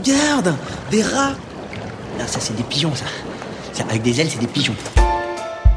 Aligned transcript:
regarde 0.00 0.54
Des 0.90 1.02
rats 1.02 1.34
Ah, 2.18 2.26
ça, 2.26 2.40
c'est 2.40 2.56
des 2.56 2.62
pigeons, 2.62 2.94
ça. 2.94 3.04
ça. 3.72 3.84
Avec 3.88 4.02
des 4.02 4.20
ailes, 4.20 4.28
c'est 4.30 4.40
des 4.40 4.46
pigeons. 4.46 4.74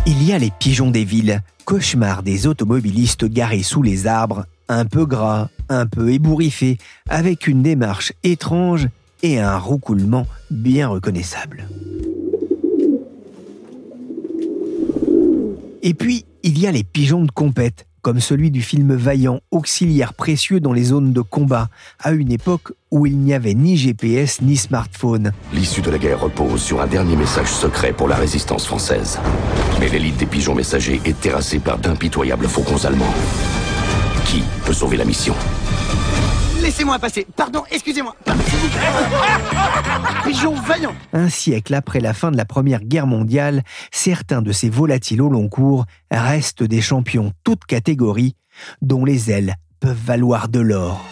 Il 0.05 0.23
y 0.23 0.33
a 0.33 0.37
les 0.37 0.51
pigeons 0.51 0.91
des 0.91 1.05
villes, 1.05 1.41
cauchemar 1.65 2.23
des 2.23 2.47
automobilistes 2.47 3.25
garés 3.25 3.63
sous 3.63 3.81
les 3.81 4.07
arbres, 4.07 4.45
un 4.67 4.85
peu 4.85 5.05
gras, 5.05 5.49
un 5.69 5.85
peu 5.85 6.11
ébouriffés, 6.11 6.77
avec 7.09 7.47
une 7.47 7.63
démarche 7.63 8.13
étrange 8.23 8.87
et 9.21 9.39
un 9.39 9.57
roucoulement 9.57 10.27
bien 10.51 10.89
reconnaissable. 10.89 11.67
Et 15.81 15.93
puis, 15.93 16.25
il 16.43 16.59
y 16.59 16.67
a 16.67 16.71
les 16.71 16.83
pigeons 16.83 17.23
de 17.23 17.31
compète, 17.31 17.85
comme 18.03 18.19
celui 18.19 18.51
du 18.51 18.61
film 18.61 18.93
Vaillant, 18.93 19.39
auxiliaire 19.49 20.13
précieux 20.13 20.59
dans 20.59 20.73
les 20.73 20.83
zones 20.83 21.13
de 21.13 21.21
combat, 21.21 21.69
à 21.99 22.11
une 22.11 22.31
époque 22.31 22.73
où 22.91 23.07
il 23.07 23.17
n'y 23.17 23.33
avait 23.33 23.53
ni 23.53 23.77
GPS 23.77 24.41
ni 24.41 24.57
smartphone. 24.57 25.31
L'issue 25.53 25.81
de 25.81 25.89
la 25.89 25.97
guerre 25.97 26.19
repose 26.19 26.61
sur 26.61 26.81
un 26.81 26.87
dernier 26.87 27.15
message 27.15 27.47
secret 27.47 27.93
pour 27.93 28.09
la 28.09 28.17
résistance 28.17 28.67
française. 28.67 29.19
Mais 29.79 29.87
l'élite 29.87 30.17
des 30.17 30.25
pigeons 30.25 30.53
messagers 30.53 31.01
est 31.05 31.19
terrassée 31.19 31.59
par 31.59 31.79
d'impitoyables 31.79 32.47
faucons 32.47 32.83
allemands. 32.85 33.13
Qui 34.25 34.43
peut 34.65 34.73
sauver 34.73 34.97
la 34.97 35.05
mission? 35.05 35.33
Laissez-moi 36.61 36.99
passer. 36.99 37.25
Pardon, 37.35 37.63
excusez-moi. 37.71 38.15
Un 41.13 41.29
siècle 41.29 41.73
après 41.73 41.99
la 41.99 42.13
fin 42.13 42.31
de 42.31 42.37
la 42.37 42.45
Première 42.45 42.83
Guerre 42.83 43.07
mondiale, 43.07 43.63
certains 43.91 44.41
de 44.41 44.51
ces 44.51 44.69
volatiles 44.69 45.21
au 45.21 45.29
long 45.29 45.49
cours 45.49 45.85
restent 46.11 46.63
des 46.63 46.81
champions 46.81 47.31
toutes 47.43 47.65
catégories, 47.65 48.35
dont 48.81 49.05
les 49.05 49.31
ailes 49.31 49.55
peuvent 49.79 50.05
valoir 50.05 50.49
de 50.49 50.59
l'or. 50.59 51.03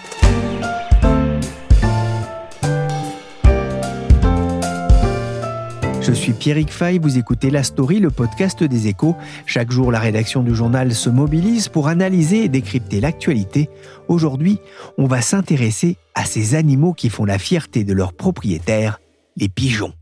Je 6.02 6.14
suis 6.14 6.34
Pierrick 6.34 6.72
Fay, 6.72 6.98
vous 6.98 7.20
écoutez 7.20 7.52
La 7.52 7.62
Story, 7.62 8.00
le 8.00 8.10
podcast 8.10 8.64
des 8.64 8.88
échos. 8.88 9.16
Chaque 9.46 9.70
jour, 9.70 9.92
la 9.92 10.00
rédaction 10.00 10.42
du 10.42 10.56
journal 10.56 10.96
se 10.96 11.12
mobilise 11.12 11.70
pour 11.70 11.88
analyser 11.88 12.44
et 12.44 12.50
décrypter 12.50 13.00
l'actualité. 13.00 13.70
Aujourd'hui, 14.08 14.58
on 14.98 15.06
va 15.06 15.22
s'intéresser 15.22 15.98
à 16.16 16.26
ces 16.26 16.56
animaux 16.56 16.94
qui 16.94 17.10
font 17.10 17.24
la 17.24 17.38
fierté 17.38 17.84
de 17.84 17.94
leurs 17.94 18.14
propriétaires, 18.14 19.00
les 19.38 19.48
pigeons. 19.48 19.94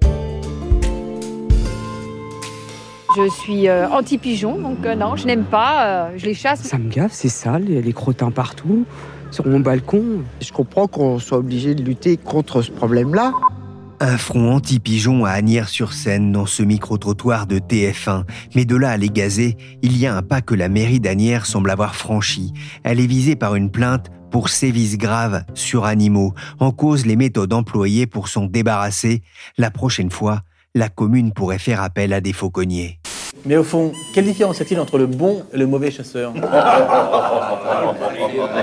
Je 3.18 3.30
suis 3.30 3.68
euh, 3.68 3.90
anti-pigeon, 3.90 4.58
donc 4.58 4.86
euh, 4.86 4.96
non, 4.96 5.18
je 5.18 5.26
n'aime 5.26 5.44
pas, 5.44 5.86
euh, 5.86 6.12
je 6.16 6.26
les 6.28 6.34
chasse. 6.34 6.62
Ça 6.62 6.78
me 6.78 6.90
gaffe, 6.90 7.12
c'est 7.12 7.28
sale, 7.28 7.66
il 7.68 7.76
y 7.76 7.78
a 7.78 7.82
les 7.82 7.94
crottins 7.94 8.32
partout, 8.32 8.86
sur 9.32 9.46
mon 9.46 9.60
balcon. 9.60 10.24
Je 10.40 10.54
comprends 10.54 10.88
qu'on 10.88 11.20
soit 11.20 11.40
obligé 11.40 11.76
de 11.76 11.84
lutter 11.84 12.16
contre 12.16 12.62
ce 12.62 12.72
problème-là. 12.72 13.34
Un 14.02 14.18
front 14.18 14.54
anti-pigeon 14.54 15.26
à 15.26 15.32
Agnières-sur-Seine 15.32 16.32
dans 16.32 16.46
ce 16.46 16.64
micro-trottoir 16.64 17.48
de 17.48 17.60
TF1. 17.60 18.24
Mais 18.56 18.64
de 18.64 18.78
là 18.78 18.92
à 18.92 18.98
les 18.98 19.10
gazer, 19.10 19.58
il 19.82 19.98
y 19.98 20.08
a 20.08 20.16
un 20.16 20.22
pas 20.22 20.40
que 20.40 20.56
la 20.56 20.70
mairie 20.70 21.02
d'Agnières 21.02 21.46
semble 21.46 21.70
avoir 21.70 21.96
franchi. 21.96 22.54
Elle 22.84 23.02
est 23.02 23.08
visée 23.08 23.36
par 23.36 23.56
une 23.56 23.70
plainte 23.70 24.10
pour 24.32 24.48
sévices 24.48 24.98
graves 24.98 25.44
sur 25.54 25.84
animaux. 25.84 26.34
En 26.60 26.72
cause 26.72 27.06
les 27.06 27.18
méthodes 27.18 27.52
employées 27.52 28.08
pour 28.08 28.30
s'en 28.30 28.46
débarrasser. 28.46 29.22
La 29.58 29.70
prochaine 29.70 30.12
fois, 30.12 30.44
la 30.76 30.88
commune 30.88 31.34
pourrait 31.34 31.60
faire 31.60 31.84
appel 31.84 32.14
à 32.14 32.22
des 32.22 32.32
fauconniers. 32.32 33.02
Mais 33.46 33.58
au 33.58 33.64
fond, 33.64 33.92
quelle 34.14 34.26
différence 34.26 34.60
y 34.60 34.62
a-t-il 34.62 34.80
entre 34.80 34.98
le 34.98 35.08
bon 35.08 35.44
et 35.52 35.58
le 35.58 35.68
mauvais 35.68 35.92
chasseur? 35.92 36.32
Je 36.36 36.42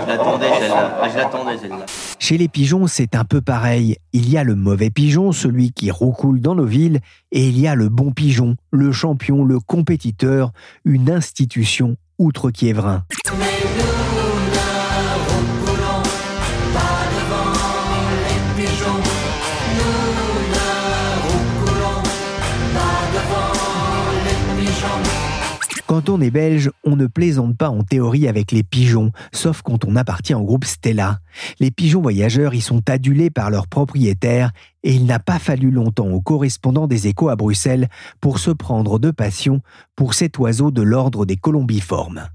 l'attendais 0.09 0.49
celle-là. 0.61 1.11
Je 1.13 1.17
l'attendais 1.17 1.59
celle-là. 1.59 1.85
Chez 2.19 2.39
les 2.39 2.49
pigeons, 2.49 2.87
c'est 2.87 3.15
un 3.15 3.25
peu 3.25 3.41
pareil. 3.41 3.97
Il 4.13 4.29
y 4.29 4.37
a 4.37 4.45
le 4.45 4.55
mauvais 4.55 4.91
pigeon, 4.91 5.33
celui 5.33 5.73
qui 5.73 5.91
roucoule 5.91 6.41
dans 6.41 6.55
nos 6.55 6.65
villes, 6.65 7.01
et 7.31 7.49
il 7.49 7.59
y 7.59 7.69
a 7.69 7.75
le 7.75 7.89
bon 7.89 8.13
pigeon, 8.13 8.57
le 8.71 8.91
champion, 8.91 9.45
le 9.45 9.61
compétiteur, 9.61 10.53
une 10.85 11.11
institution 11.11 11.97
outre-Kiévrin. 12.19 13.05
Quand 25.97 26.11
on 26.11 26.21
est 26.21 26.31
belge, 26.31 26.71
on 26.85 26.95
ne 26.95 27.07
plaisante 27.07 27.57
pas 27.57 27.71
en 27.71 27.83
théorie 27.83 28.29
avec 28.29 28.53
les 28.53 28.63
pigeons, 28.63 29.13
sauf 29.33 29.63
quand 29.63 29.87
on 29.87 29.97
appartient 29.97 30.35
au 30.35 30.43
groupe 30.43 30.67
Stella. 30.67 31.21
Les 31.59 31.71
pigeons 31.71 32.03
voyageurs 32.03 32.53
y 32.53 32.61
sont 32.61 32.83
adulés 32.91 33.31
par 33.31 33.49
leurs 33.49 33.67
propriétaires 33.67 34.51
et 34.83 34.93
il 34.93 35.07
n'a 35.07 35.21
pas 35.21 35.39
fallu 35.39 35.71
longtemps 35.71 36.11
aux 36.11 36.21
correspondants 36.21 36.87
des 36.87 37.07
échos 37.07 37.31
à 37.31 37.37
Bruxelles 37.37 37.89
pour 38.21 38.41
se 38.41 38.51
prendre 38.51 38.99
de 38.99 39.11
passion 39.11 39.63
pour 39.95 40.13
cet 40.13 40.37
oiseau 40.37 40.71
de 40.71 40.83
l'ordre 40.83 41.25
des 41.25 41.37
colombiformes. 41.37 42.29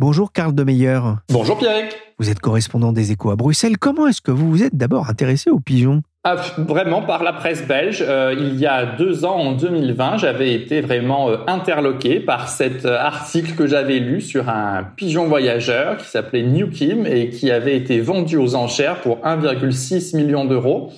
Bonjour 0.00 0.32
Karl 0.32 0.52
de 0.52 0.64
Meyer. 0.64 0.98
Bonjour 1.28 1.58
Pierre. 1.58 1.88
Vous 2.18 2.28
êtes 2.28 2.40
correspondant 2.40 2.92
des 2.92 3.12
échos 3.12 3.30
à 3.30 3.36
Bruxelles. 3.36 3.78
Comment 3.78 4.08
est-ce 4.08 4.20
que 4.20 4.32
vous 4.32 4.50
vous 4.50 4.64
êtes 4.64 4.76
d'abord 4.76 5.08
intéressé 5.08 5.48
aux 5.48 5.60
pigeons? 5.60 6.02
Ah, 6.28 6.34
vraiment 6.58 7.02
par 7.02 7.22
la 7.22 7.32
presse 7.32 7.64
belge. 7.68 8.04
Euh, 8.04 8.34
il 8.36 8.56
y 8.58 8.66
a 8.66 8.84
deux 8.84 9.24
ans, 9.24 9.36
en 9.36 9.52
2020, 9.52 10.16
j'avais 10.16 10.54
été 10.54 10.80
vraiment 10.80 11.30
euh, 11.30 11.36
interloqué 11.46 12.18
par 12.18 12.48
cet 12.48 12.84
euh, 12.84 12.98
article 12.98 13.54
que 13.54 13.68
j'avais 13.68 14.00
lu 14.00 14.20
sur 14.20 14.48
un 14.48 14.84
pigeon 14.96 15.28
voyageur 15.28 15.98
qui 15.98 16.06
s'appelait 16.06 16.42
New 16.42 16.68
Kim 16.68 17.06
et 17.06 17.30
qui 17.30 17.52
avait 17.52 17.76
été 17.76 18.00
vendu 18.00 18.38
aux 18.38 18.56
enchères 18.56 19.02
pour 19.02 19.18
1,6 19.18 20.16
million 20.16 20.44
d'euros. 20.44 20.92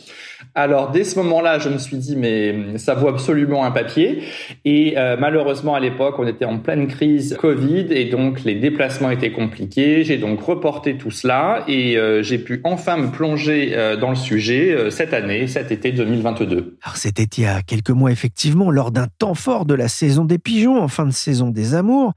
Alors 0.58 0.90
dès 0.90 1.04
ce 1.04 1.16
moment-là, 1.20 1.60
je 1.60 1.68
me 1.68 1.78
suis 1.78 1.98
dit 1.98 2.16
mais 2.16 2.78
ça 2.78 2.94
vaut 2.94 3.06
absolument 3.06 3.64
un 3.64 3.70
papier. 3.70 4.24
Et 4.64 4.98
euh, 4.98 5.16
malheureusement 5.16 5.76
à 5.76 5.80
l'époque, 5.80 6.16
on 6.18 6.26
était 6.26 6.46
en 6.46 6.58
pleine 6.58 6.88
crise 6.88 7.36
Covid 7.38 7.86
et 7.92 8.06
donc 8.06 8.42
les 8.42 8.56
déplacements 8.56 9.12
étaient 9.12 9.30
compliqués. 9.30 10.02
J'ai 10.02 10.18
donc 10.18 10.42
reporté 10.42 10.98
tout 10.98 11.12
cela 11.12 11.62
et 11.68 11.96
euh, 11.96 12.24
j'ai 12.24 12.38
pu 12.38 12.60
enfin 12.64 12.96
me 12.96 13.12
plonger 13.12 13.70
euh, 13.74 13.96
dans 13.96 14.10
le 14.10 14.16
sujet 14.16 14.90
cette 14.90 15.14
année, 15.14 15.46
cet 15.46 15.70
été 15.70 15.92
2022. 15.92 16.76
Alors 16.82 16.96
c'était 16.96 17.22
il 17.22 17.44
y 17.44 17.46
a 17.46 17.62
quelques 17.62 17.90
mois 17.90 18.10
effectivement, 18.10 18.72
lors 18.72 18.90
d'un 18.90 19.06
temps 19.20 19.34
fort 19.34 19.64
de 19.64 19.74
la 19.74 19.86
saison 19.86 20.24
des 20.24 20.38
pigeons, 20.38 20.82
en 20.82 20.88
fin 20.88 21.06
de 21.06 21.12
saison 21.12 21.50
des 21.50 21.76
amours. 21.76 22.14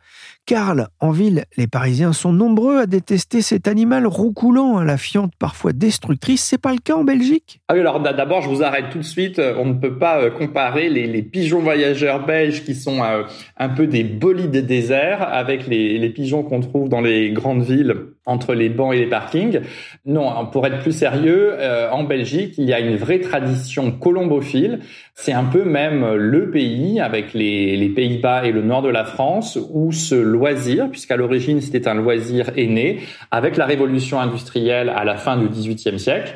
Karl, 0.51 0.89
en 1.00 1.12
ville, 1.12 1.45
les 1.56 1.67
Parisiens 1.67 2.12
sont 2.12 2.34
nombreux 2.34 2.79
à 2.79 2.85
détester 2.85 3.41
cet 3.41 3.69
animal 3.69 4.06
roucoulant, 4.06 4.79
à 4.79 4.84
la 4.84 4.97
fiente 4.97 5.31
parfois 5.39 5.72
destructrice. 5.72 6.44
C'est 6.44 6.57
pas 6.57 6.73
le 6.73 6.79
cas 6.79 6.95
en 6.95 7.06
Belgique 7.06 7.62
Ah 7.69 7.75
alors 7.75 8.01
d'abord, 8.01 8.41
je 8.41 8.50
vous 8.50 8.61
arrête 8.61 8.90
tout 8.90 8.97
de 8.97 9.03
suite. 9.03 9.40
On 9.40 9.63
ne 9.63 9.75
peut 9.75 9.97
pas 9.97 10.19
euh, 10.19 10.29
comparer 10.29 10.90
les, 10.90 11.22
pigeons 11.22 11.61
voyageurs 11.61 12.25
belges 12.25 12.66
qui 12.66 12.75
sont 12.75 13.01
euh, 13.01 13.23
un 13.56 13.69
peu 13.69 13.88
des 13.88 14.03
bolides 14.03 14.66
déserts 14.66 15.25
avec 15.25 15.67
les 15.67 16.09
pigeons 16.09 16.44
qu'on 16.44 16.59
trouve 16.59 16.90
dans 16.90 17.00
les 17.00 17.31
grandes 17.31 17.63
villes 17.63 17.95
entre 18.26 18.54
les 18.54 18.70
bancs 18.70 18.94
et 18.94 19.00
les 19.00 19.08
parkings. 19.08 19.62
Non, 20.06 20.46
pour 20.46 20.66
être 20.68 20.80
plus 20.80 20.92
sérieux, 20.92 21.54
euh, 21.54 21.90
en 21.92 22.04
Belgique, 22.04 22.56
il 22.58 22.66
y 22.66 22.74
a 22.74 22.80
une 22.80 22.96
vraie 22.96 23.20
tradition 23.20 23.92
colombophile. 23.92 24.80
C'est 25.16 25.34
un 25.34 25.44
peu 25.44 25.64
même 25.64 26.16
le 26.16 26.52
pays, 26.52 27.00
avec 27.00 27.34
les, 27.34 27.76
les 27.78 27.90
Pays-Bas 27.90 28.46
et 28.46 28.52
le 28.52 28.62
nord 28.62 28.84
de 28.84 28.90
la 28.90 29.06
France, 29.06 29.58
où 29.72 29.92
ce 29.92 30.16
loisir, 30.16 30.90
puisqu'à 30.90 31.18
l'origine 31.18 31.62
c'était 31.62 31.88
un 31.88 31.96
loisir 31.96 32.52
est 32.56 32.68
né, 32.68 33.00
avec 33.32 33.58
la 33.58 33.66
révolution 33.66 34.20
industrielle 34.20 34.90
à 34.90 35.03
la 35.03 35.16
fin 35.16 35.38
du 35.38 35.48
XVIIIe 35.48 36.00
siècle. 36.00 36.36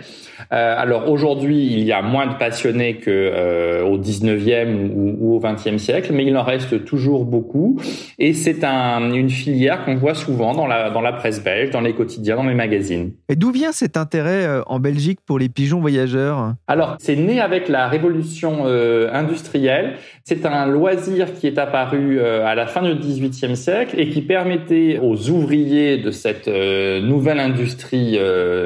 Euh, 0.52 0.76
alors 0.78 1.10
aujourd'hui, 1.10 1.66
il 1.66 1.84
y 1.84 1.92
a 1.92 2.02
moins 2.02 2.28
de 2.28 2.36
passionnés 2.36 2.96
que 2.96 3.10
euh, 3.10 3.84
au 3.84 3.98
19e 3.98 4.76
ou, 4.76 5.18
ou, 5.20 5.36
au 5.36 5.40
20e 5.40 5.78
siècle, 5.78 6.12
mais 6.14 6.26
il 6.26 6.36
en 6.38 6.44
reste 6.44 6.86
toujours 6.86 7.26
beaucoup. 7.26 7.80
Et 8.20 8.34
c'est 8.34 8.64
un, 8.64 9.14
une 9.14 9.30
filière 9.30 9.86
qu'on 9.86 9.96
voit 9.96 10.14
souvent 10.14 10.54
dans 10.54 10.68
la, 10.68 10.90
dans 10.90 11.02
la 11.02 11.14
presse 11.14 11.44
belge, 11.44 11.72
dans 11.72 11.82
les 11.82 11.94
quotidiens, 11.94 12.36
dans 12.36 12.44
les 12.44 12.54
magazines. 12.54 13.12
Et 13.30 13.36
d'où 13.36 13.52
vient 13.52 13.72
cet 13.72 13.98
intérêt 13.98 14.46
euh, 14.46 14.62
en 14.68 14.80
Belgique 14.80 15.20
pour 15.26 15.40
les 15.40 15.50
pigeons 15.50 15.80
voyageurs? 15.80 16.54
Alors, 16.68 16.96
c'est 17.00 17.16
né 17.16 17.40
avec 17.40 17.70
la 17.70 17.88
révolution 17.88 18.64
euh, 18.66 19.10
industrielle. 19.14 19.96
C'est 20.24 20.46
un 20.46 20.66
loisir 20.66 21.34
qui 21.34 21.48
est 21.48 21.58
apparu 21.58 22.20
à 22.20 22.56
la 22.56 22.66
fin 22.66 22.82
du 22.82 22.94
18e 22.96 23.54
siècle 23.54 24.00
et 24.00 24.10
qui 24.10 24.22
permettait 24.22 25.00
aux 25.00 25.30
ouvriers 25.30 25.98
de 25.98 26.10
cette 26.10 26.48
nouvelle 26.48 27.40
industrie 27.40 28.18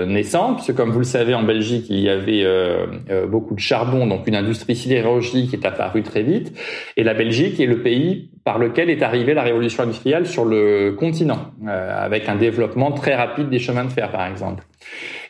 naissante, 0.08 0.58
puisque 0.58 0.74
comme 0.74 0.92
vous 0.92 1.00
le 1.00 1.06
savez, 1.06 1.34
en 1.34 1.44
Belgique, 1.44 1.59
il 1.90 2.00
y 2.00 2.10
avait 2.10 2.44
euh, 2.44 2.86
euh, 3.10 3.28
beaucoup 3.28 3.56
de 3.56 3.60
charbon, 3.60 4.08
donc 4.08 4.28
une 4.28 4.36
industrie 4.36 4.76
sidérurgique 4.76 5.54
est 5.54 5.66
apparue 5.66 6.04
très 6.04 6.24
vite. 6.24 6.54
Et 6.98 7.04
la 7.04 7.14
Belgique 7.14 7.60
est 7.60 7.66
le 7.66 7.82
pays 7.82 8.30
par 8.44 8.58
lequel 8.58 8.90
est 8.90 9.02
arrivée 9.02 9.34
la 9.34 9.44
révolution 9.44 9.84
industrielle 9.84 10.26
sur 10.26 10.46
le 10.46 10.96
continent, 10.98 11.52
euh, 11.68 12.06
avec 12.06 12.28
un 12.30 12.36
développement 12.36 12.92
très 12.92 13.16
rapide 13.16 13.50
des 13.50 13.60
chemins 13.60 13.86
de 13.86 13.92
fer, 13.92 14.12
par 14.12 14.28
exemple. 14.28 14.64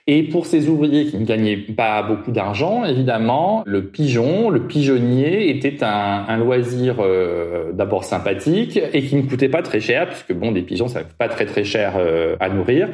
Et 0.08 0.24
pour 0.24 0.48
ces 0.48 0.70
ouvriers 0.70 1.06
qui 1.06 1.18
ne 1.18 1.26
gagnaient 1.26 1.58
pas 1.58 2.02
beaucoup 2.02 2.32
d'argent, 2.32 2.84
évidemment, 2.84 3.64
le 3.68 3.86
pigeon, 3.86 4.50
le 4.50 4.66
pigeonnier 4.66 5.52
était 5.52 5.84
un, 5.84 6.38
loisir 6.38 6.96
d'abord 7.74 8.04
sympathique 8.04 8.80
et 8.92 9.04
qui 9.04 9.18
ne 9.18 9.22
coûtait 9.22 9.50
pas 9.50 9.62
très 9.62 9.80
cher, 9.80 10.08
puisque 10.08 10.34
bon, 10.34 10.52
des 10.52 10.64
pigeons, 10.64 10.88
ça 10.88 11.04
coûte 11.04 11.16
pas 11.16 11.28
très 11.28 11.46
très 11.46 11.64
cher 11.64 11.94
à 12.40 12.50
nourrir. 12.50 12.90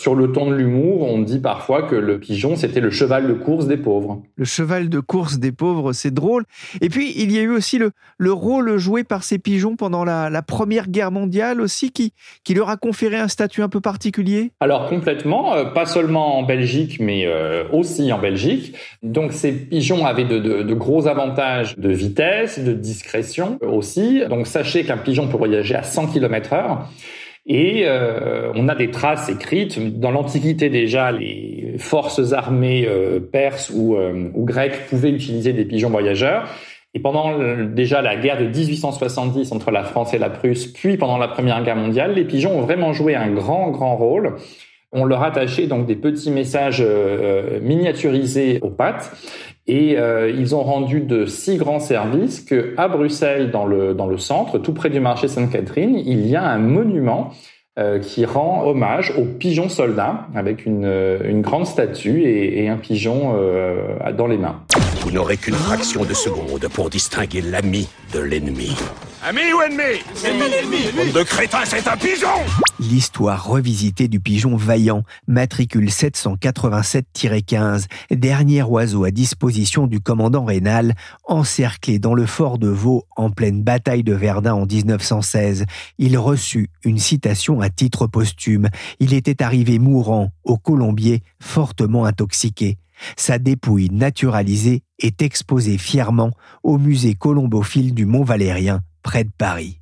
Sur 0.00 0.14
le 0.14 0.32
ton 0.32 0.48
de 0.48 0.54
l'humour, 0.54 1.02
on 1.02 1.18
dit 1.18 1.40
parfois 1.40 1.82
que 1.82 1.94
le 1.94 2.18
pigeon, 2.18 2.56
c'était 2.56 2.80
le 2.80 2.88
cheval 2.88 3.28
de 3.28 3.34
course 3.34 3.66
des 3.66 3.76
pauvres. 3.76 4.22
Le 4.36 4.46
cheval 4.46 4.88
de 4.88 4.98
course 4.98 5.38
des 5.38 5.52
pauvres, 5.52 5.92
c'est 5.92 6.10
drôle. 6.10 6.44
Et 6.80 6.88
puis, 6.88 7.12
il 7.16 7.30
y 7.30 7.38
a 7.38 7.42
eu 7.42 7.50
aussi 7.50 7.76
le, 7.76 7.90
le 8.16 8.32
rôle 8.32 8.78
joué 8.78 9.04
par 9.04 9.24
ces 9.24 9.38
pigeons 9.38 9.76
pendant 9.76 10.02
la, 10.02 10.30
Première 10.40 10.88
Guerre 10.88 11.12
mondiale 11.12 11.60
aussi, 11.60 11.92
qui, 11.92 12.14
qui 12.44 12.54
leur 12.54 12.70
a 12.70 12.78
conféré 12.78 13.18
un 13.18 13.28
statut 13.28 13.62
un 13.62 13.68
peu 13.68 13.82
particulier 13.82 14.52
Alors, 14.60 14.88
complètement, 14.88 15.52
euh, 15.52 15.64
pas 15.66 15.84
seulement 15.84 16.38
en 16.38 16.44
Belgique, 16.44 16.96
mais 16.98 17.26
euh, 17.26 17.64
aussi 17.70 18.10
en 18.10 18.18
Belgique. 18.18 18.74
Donc, 19.02 19.34
ces 19.34 19.52
pigeons 19.52 20.06
avaient 20.06 20.24
de, 20.24 20.38
de 20.38 20.74
gros 20.74 21.08
avantages 21.08 21.76
de 21.76 21.90
vitesse, 21.90 22.58
de 22.58 22.72
discrétion 22.72 23.58
aussi. 23.60 24.22
Donc, 24.30 24.46
sachez 24.46 24.82
qu'un 24.82 24.96
pigeon 24.96 25.28
peut 25.28 25.36
voyager 25.36 25.74
à 25.74 25.82
100 25.82 26.06
km 26.06 26.54
heure. 26.54 26.88
Et 27.52 27.82
euh, 27.84 28.52
on 28.54 28.68
a 28.68 28.76
des 28.76 28.92
traces 28.92 29.28
écrites. 29.28 29.98
Dans 29.98 30.12
l'Antiquité 30.12 30.70
déjà, 30.70 31.10
les 31.10 31.74
forces 31.78 32.32
armées 32.32 32.86
euh, 32.88 33.18
perses 33.18 33.72
ou, 33.74 33.96
euh, 33.96 34.30
ou, 34.34 34.44
grecques 34.44 34.86
pouvaient 34.88 35.10
utiliser 35.10 35.52
des 35.52 35.64
pigeons 35.64 35.90
voyageurs. 35.90 36.48
Et 36.94 37.00
pendant 37.00 37.36
déjà 37.64 38.02
la 38.02 38.14
guerre 38.14 38.38
de 38.38 38.46
1870 38.46 39.50
entre 39.50 39.72
la 39.72 39.82
France 39.82 40.14
et 40.14 40.18
la 40.18 40.30
Prusse, 40.30 40.68
puis 40.68 40.96
pendant 40.96 41.18
la 41.18 41.26
Première 41.26 41.62
Guerre 41.64 41.76
mondiale, 41.76 42.14
les 42.14 42.24
pigeons 42.24 42.56
ont 42.56 42.62
vraiment 42.62 42.92
joué 42.92 43.16
un 43.16 43.30
grand, 43.30 43.70
grand 43.70 43.96
rôle. 43.96 44.36
On 44.92 45.04
leur 45.04 45.22
attachait 45.22 45.66
donc 45.66 45.86
des 45.86 45.94
petits 45.94 46.32
messages 46.32 46.84
miniaturisés 47.62 48.58
aux 48.62 48.70
pattes 48.70 49.12
et 49.70 49.96
euh, 49.96 50.28
ils 50.28 50.56
ont 50.56 50.64
rendu 50.64 51.00
de 51.00 51.26
si 51.26 51.56
grands 51.56 51.78
services 51.78 52.40
que 52.40 52.74
à 52.76 52.88
Bruxelles, 52.88 53.52
dans 53.52 53.66
le, 53.66 54.18
centre, 54.18 54.58
tout 54.58 54.72
près 54.72 54.90
du 54.90 54.98
marché 54.98 55.28
Sainte-Catherine, 55.28 55.96
il 55.96 56.26
y 56.26 56.34
a 56.34 56.42
un 56.42 56.58
monument 56.58 57.30
euh, 57.78 58.00
qui 58.00 58.24
rend 58.24 58.64
hommage 58.66 59.14
aux 59.16 59.24
pigeons 59.24 59.68
soldats 59.68 60.26
avec 60.34 60.66
une, 60.66 60.84
euh, 60.84 61.20
une 61.24 61.40
grande 61.40 61.66
statue 61.66 62.24
et 62.24 62.68
un 62.68 62.78
pigeon 62.78 63.32
dans 64.16 64.26
les 64.26 64.38
mains. 64.38 64.60
Vous 65.00 65.10
n'aurez 65.10 65.38
qu'une 65.38 65.54
fraction 65.54 66.04
de 66.04 66.12
seconde 66.12 66.68
pour 66.68 66.90
distinguer 66.90 67.40
l'ami 67.40 67.88
de 68.12 68.20
l'ennemi. 68.20 68.76
Ami 69.22 69.40
ou 69.52 69.62
ennemi? 69.62 70.02
Ennemi, 70.24 71.12
de 71.12 71.22
crétin, 71.22 71.64
c'est 71.64 71.88
un 71.88 71.96
pigeon 71.96 72.28
L'histoire 72.78 73.46
revisitée 73.46 74.08
du 74.08 74.20
pigeon 74.20 74.56
vaillant, 74.56 75.02
matricule 75.26 75.88
787-15, 75.88 77.86
dernier 78.10 78.62
oiseau 78.62 79.04
à 79.04 79.10
disposition 79.10 79.86
du 79.86 80.00
commandant 80.00 80.44
Rénal, 80.44 80.94
encerclé 81.24 81.98
dans 81.98 82.14
le 82.14 82.26
fort 82.26 82.58
de 82.58 82.68
Vaux 82.68 83.06
en 83.16 83.30
pleine 83.30 83.62
bataille 83.62 84.04
de 84.04 84.14
Verdun 84.14 84.54
en 84.54 84.66
1916. 84.66 85.64
Il 85.98 86.18
reçut 86.18 86.68
une 86.84 86.98
citation 86.98 87.60
à 87.60 87.70
titre 87.70 88.06
posthume. 88.06 88.68
Il 88.98 89.14
était 89.14 89.42
arrivé 89.42 89.78
mourant 89.78 90.30
au 90.44 90.56
Colombier, 90.56 91.22
fortement 91.40 92.04
intoxiqué. 92.04 92.76
Sa 93.16 93.38
dépouille 93.38 93.88
naturalisée 93.90 94.82
est 94.98 95.22
exposée 95.22 95.78
fièrement 95.78 96.30
au 96.62 96.78
musée 96.78 97.14
colombophile 97.14 97.94
du 97.94 98.06
Mont 98.06 98.24
Valérien, 98.24 98.80
près 99.02 99.24
de 99.24 99.30
Paris. 99.36 99.79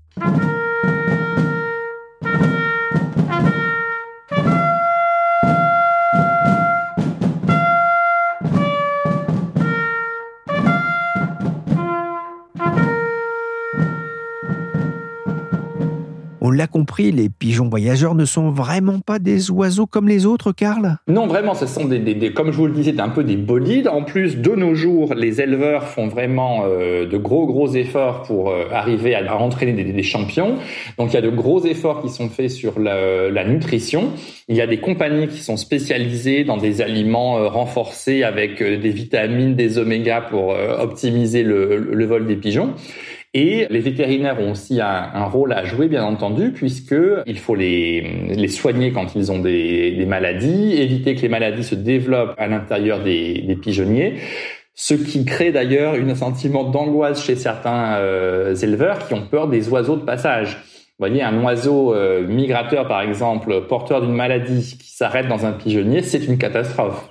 L'a 16.58 16.66
compris, 16.66 17.12
les 17.12 17.28
pigeons 17.28 17.68
voyageurs 17.68 18.14
ne 18.14 18.24
sont 18.24 18.50
vraiment 18.50 18.98
pas 18.98 19.18
des 19.18 19.50
oiseaux 19.50 19.86
comme 19.86 20.08
les 20.08 20.26
autres, 20.26 20.52
Karl? 20.52 20.98
Non, 21.06 21.26
vraiment, 21.26 21.54
ce 21.54 21.66
sont 21.66 21.86
des, 21.86 22.32
comme 22.34 22.50
je 22.52 22.56
vous 22.56 22.66
le 22.66 22.72
disais, 22.72 23.00
un 23.00 23.08
peu 23.08 23.24
des 23.24 23.36
bolides. 23.36 23.88
En 23.88 24.02
plus, 24.02 24.36
de 24.36 24.50
nos 24.50 24.74
jours, 24.74 25.14
les 25.14 25.40
éleveurs 25.40 25.84
font 25.84 26.08
vraiment 26.08 26.64
euh, 26.66 27.06
de 27.06 27.16
gros, 27.16 27.46
gros 27.46 27.72
efforts 27.72 28.22
pour 28.22 28.50
euh, 28.50 28.64
arriver 28.72 29.14
à, 29.14 29.36
entraîner 29.36 29.72
des, 29.72 30.02
champions. 30.02 30.56
Donc, 30.98 31.12
il 31.12 31.14
y 31.14 31.16
a 31.16 31.22
de 31.22 31.30
gros 31.30 31.64
efforts 31.64 32.02
qui 32.02 32.08
sont 32.08 32.28
faits 32.28 32.50
sur 32.50 32.78
la, 32.78 33.44
nutrition. 33.44 34.10
Il 34.48 34.56
y 34.56 34.60
a 34.60 34.66
des 34.66 34.78
compagnies 34.78 35.28
qui 35.28 35.38
sont 35.38 35.56
spécialisées 35.56 36.44
dans 36.44 36.56
des 36.56 36.82
aliments 36.82 37.38
euh, 37.38 37.46
renforcés 37.46 38.24
avec 38.24 38.62
des 38.62 38.90
vitamines, 38.90 39.54
des 39.54 39.78
oméga 39.78 40.20
pour 40.20 40.54
optimiser 40.80 41.44
le 41.44 42.04
vol 42.04 42.26
des 42.26 42.36
pigeons. 42.36 42.74
Et 43.34 43.66
les 43.68 43.80
vétérinaires 43.80 44.40
ont 44.40 44.52
aussi 44.52 44.80
un, 44.80 45.24
rôle 45.24 45.52
à 45.52 45.64
jouer, 45.64 45.88
bien 45.88 46.02
entendu, 46.02 46.50
puisque 46.52 46.96
il 47.26 47.38
faut 47.38 47.54
les, 47.54 48.00
les 48.28 48.48
soigner 48.48 48.90
quand 48.90 49.14
ils 49.14 49.30
ont 49.30 49.38
des, 49.38 50.04
maladies, 50.06 50.80
éviter 50.80 51.14
que 51.14 51.20
les 51.20 51.28
maladies 51.28 51.64
se 51.64 51.74
développent 51.74 52.34
à 52.38 52.46
l'intérieur 52.46 53.02
des, 53.02 53.42
des 53.42 53.56
pigeonniers. 53.56 54.14
Ce 54.74 54.94
qui 54.94 55.24
crée 55.24 55.52
d'ailleurs 55.52 55.94
un 55.94 56.14
sentiment 56.14 56.64
d'angoisse 56.64 57.24
chez 57.24 57.34
certains 57.34 57.96
euh, 57.96 58.54
éleveurs 58.54 59.08
qui 59.08 59.14
ont 59.14 59.26
peur 59.26 59.48
des 59.48 59.68
oiseaux 59.68 59.96
de 59.96 60.04
passage. 60.04 60.56
Vous 60.98 61.06
voyez, 61.06 61.22
un 61.22 61.42
oiseau 61.42 61.94
euh, 61.94 62.26
migrateur, 62.26 62.88
par 62.88 63.02
exemple, 63.02 63.66
porteur 63.66 64.00
d'une 64.00 64.14
maladie 64.14 64.76
qui 64.80 64.90
s'arrête 64.90 65.28
dans 65.28 65.44
un 65.44 65.52
pigeonnier, 65.52 66.02
c'est 66.02 66.24
une 66.24 66.38
catastrophe. 66.38 67.10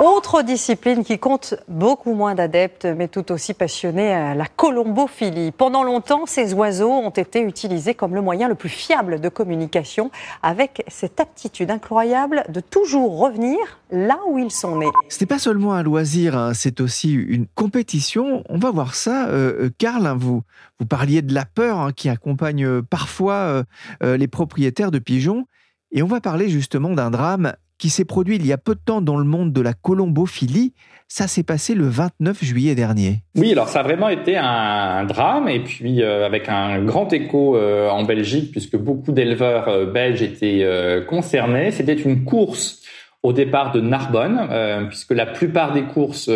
Autre 0.00 0.42
discipline 0.42 1.02
qui 1.02 1.18
compte 1.18 1.54
beaucoup 1.66 2.14
moins 2.14 2.36
d'adeptes, 2.36 2.84
mais 2.84 3.08
tout 3.08 3.32
aussi 3.32 3.52
passionnés, 3.52 4.14
euh, 4.14 4.34
la 4.34 4.46
colombophilie. 4.46 5.50
Pendant 5.50 5.82
longtemps, 5.82 6.24
ces 6.24 6.54
oiseaux 6.54 6.92
ont 6.92 7.10
été 7.10 7.40
utilisés 7.40 7.94
comme 7.94 8.14
le 8.14 8.22
moyen 8.22 8.46
le 8.46 8.54
plus 8.54 8.68
fiable 8.68 9.20
de 9.20 9.28
communication, 9.28 10.12
avec 10.44 10.84
cette 10.86 11.18
aptitude 11.18 11.72
incroyable 11.72 12.44
de 12.48 12.60
toujours 12.60 13.18
revenir 13.18 13.58
là 13.90 14.20
où 14.28 14.38
ils 14.38 14.52
sont 14.52 14.76
nés. 14.76 14.86
Ce 15.08 15.18
n'est 15.18 15.26
pas 15.26 15.40
seulement 15.40 15.74
un 15.74 15.82
loisir, 15.82 16.38
hein, 16.38 16.54
c'est 16.54 16.80
aussi 16.80 17.14
une 17.14 17.48
compétition. 17.48 18.44
On 18.48 18.58
va 18.58 18.70
voir 18.70 18.94
ça. 18.94 19.26
Euh, 19.26 19.64
euh, 19.64 19.70
Karl, 19.78 20.06
hein, 20.06 20.16
vous, 20.16 20.44
parliez 20.88 21.22
de 21.22 21.34
la 21.34 21.44
peur 21.44 21.80
hein, 21.80 21.90
qui 21.92 22.08
accompagne 22.08 22.82
parfois 22.82 23.64
les 24.00 24.28
propriétaires 24.28 24.92
de 24.92 25.00
pigeons. 25.00 25.46
Et 25.90 26.02
on 26.04 26.06
va 26.06 26.20
parler 26.20 26.48
justement 26.48 26.90
d'un 26.90 27.10
drame 27.10 27.54
qui 27.78 27.90
s'est 27.90 28.04
produit 28.04 28.36
il 28.36 28.46
y 28.46 28.52
a 28.52 28.58
peu 28.58 28.74
de 28.74 28.80
temps 28.84 29.00
dans 29.00 29.16
le 29.16 29.24
monde 29.24 29.52
de 29.52 29.60
la 29.60 29.72
colombophilie. 29.72 30.74
Ça 31.06 31.26
s'est 31.26 31.42
passé 31.42 31.74
le 31.74 31.86
29 31.86 32.44
juillet 32.44 32.74
dernier. 32.74 33.22
Oui, 33.34 33.52
alors 33.52 33.68
ça 33.68 33.80
a 33.80 33.82
vraiment 33.82 34.10
été 34.10 34.36
un, 34.36 35.04
drame 35.04 35.48
et 35.48 35.60
puis 35.60 36.02
euh, 36.02 36.26
avec 36.26 36.50
un 36.50 36.84
grand 36.84 37.10
écho 37.14 37.56
euh, 37.56 37.88
en 37.88 38.02
Belgique 38.02 38.50
puisque 38.50 38.76
beaucoup 38.76 39.12
d'éleveurs 39.12 39.68
euh, 39.68 39.86
belges 39.86 40.20
étaient 40.20 40.66
concernés. 41.08 41.70
C'était 41.70 41.94
une 41.94 42.24
course 42.24 42.82
au 43.22 43.32
départ 43.32 43.72
de 43.72 43.80
Narbonne, 43.80 44.86
puisque 44.88 45.10
la 45.12 45.26
plupart 45.26 45.72
des 45.72 45.82
courses 45.82 46.30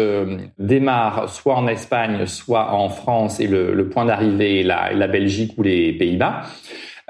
démarrent 0.59 1.29
soit 1.29 1.55
en 1.55 1.69
Espagne, 1.69 2.27
soit 2.27 2.73
en 2.73 2.89
France, 2.89 3.39
et 3.39 3.47
le, 3.47 3.89
point 3.89 4.05
d'arrivée 4.05 4.61
est 4.61 4.65
la 4.65 5.07
Belgique 5.07 5.53
ou 5.57 5.63
les 5.63 5.93
Pays-Bas. 5.93 6.43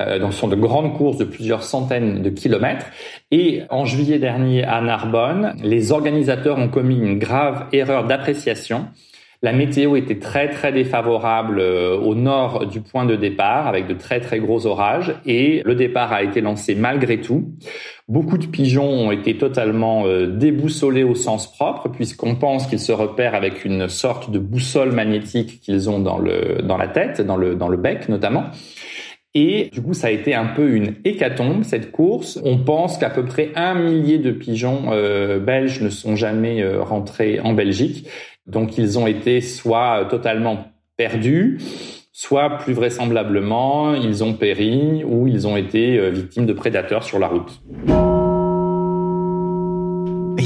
Euh, 0.00 0.18
donc 0.18 0.32
ce 0.32 0.40
sont 0.40 0.48
de 0.48 0.56
grandes 0.56 0.96
courses 0.96 1.18
de 1.18 1.24
plusieurs 1.24 1.62
centaines 1.62 2.22
de 2.22 2.30
kilomètres. 2.30 2.86
Et 3.30 3.62
en 3.70 3.84
juillet 3.84 4.18
dernier 4.18 4.64
à 4.64 4.80
Narbonne, 4.80 5.54
les 5.62 5.92
organisateurs 5.92 6.58
ont 6.58 6.68
commis 6.68 6.96
une 6.96 7.18
grave 7.18 7.66
erreur 7.72 8.04
d'appréciation. 8.04 8.86
La 9.44 9.52
météo 9.52 9.96
était 9.96 10.20
très 10.20 10.50
très 10.50 10.70
défavorable 10.70 11.58
euh, 11.58 11.96
au 11.98 12.14
nord 12.14 12.66
du 12.66 12.80
point 12.80 13.04
de 13.04 13.16
départ 13.16 13.66
avec 13.66 13.88
de 13.88 13.94
très 13.94 14.20
très 14.20 14.38
gros 14.38 14.66
orages 14.66 15.16
et 15.26 15.62
le 15.64 15.74
départ 15.74 16.12
a 16.12 16.22
été 16.22 16.40
lancé 16.40 16.76
malgré 16.76 17.20
tout. 17.20 17.50
Beaucoup 18.06 18.38
de 18.38 18.46
pigeons 18.46 18.88
ont 18.88 19.10
été 19.10 19.36
totalement 19.38 20.06
euh, 20.06 20.28
déboussolés 20.28 21.02
au 21.02 21.16
sens 21.16 21.52
propre 21.52 21.88
puisqu'on 21.88 22.36
pense 22.36 22.68
qu'ils 22.68 22.78
se 22.78 22.92
repèrent 22.92 23.34
avec 23.34 23.64
une 23.64 23.88
sorte 23.88 24.30
de 24.30 24.38
boussole 24.38 24.92
magnétique 24.92 25.60
qu'ils 25.60 25.90
ont 25.90 25.98
dans 25.98 26.18
le 26.18 26.62
dans 26.62 26.76
la 26.76 26.86
tête, 26.86 27.20
dans 27.20 27.36
le 27.36 27.56
dans 27.56 27.68
le 27.68 27.78
bec 27.78 28.08
notamment. 28.08 28.44
Et 29.34 29.70
du 29.72 29.80
coup, 29.80 29.94
ça 29.94 30.08
a 30.08 30.10
été 30.10 30.34
un 30.34 30.46
peu 30.46 30.70
une 30.70 30.96
hécatombe, 31.04 31.64
cette 31.64 31.90
course. 31.90 32.38
On 32.44 32.58
pense 32.58 32.98
qu'à 32.98 33.08
peu 33.08 33.24
près 33.24 33.50
un 33.54 33.74
millier 33.74 34.18
de 34.18 34.30
pigeons 34.30 34.92
euh, 34.92 35.38
belges 35.38 35.80
ne 35.80 35.88
sont 35.88 36.16
jamais 36.16 36.62
euh, 36.62 36.82
rentrés 36.82 37.40
en 37.40 37.54
Belgique. 37.54 38.08
Donc, 38.46 38.76
ils 38.76 38.98
ont 38.98 39.06
été 39.06 39.40
soit 39.40 40.06
totalement 40.10 40.66
perdus, 40.98 41.58
soit 42.12 42.58
plus 42.58 42.74
vraisemblablement, 42.74 43.94
ils 43.94 44.22
ont 44.22 44.34
péri 44.34 45.02
ou 45.04 45.26
ils 45.26 45.46
ont 45.46 45.56
été 45.56 45.98
euh, 45.98 46.10
victimes 46.10 46.44
de 46.44 46.52
prédateurs 46.52 47.02
sur 47.02 47.18
la 47.18 47.28
route 47.28 47.62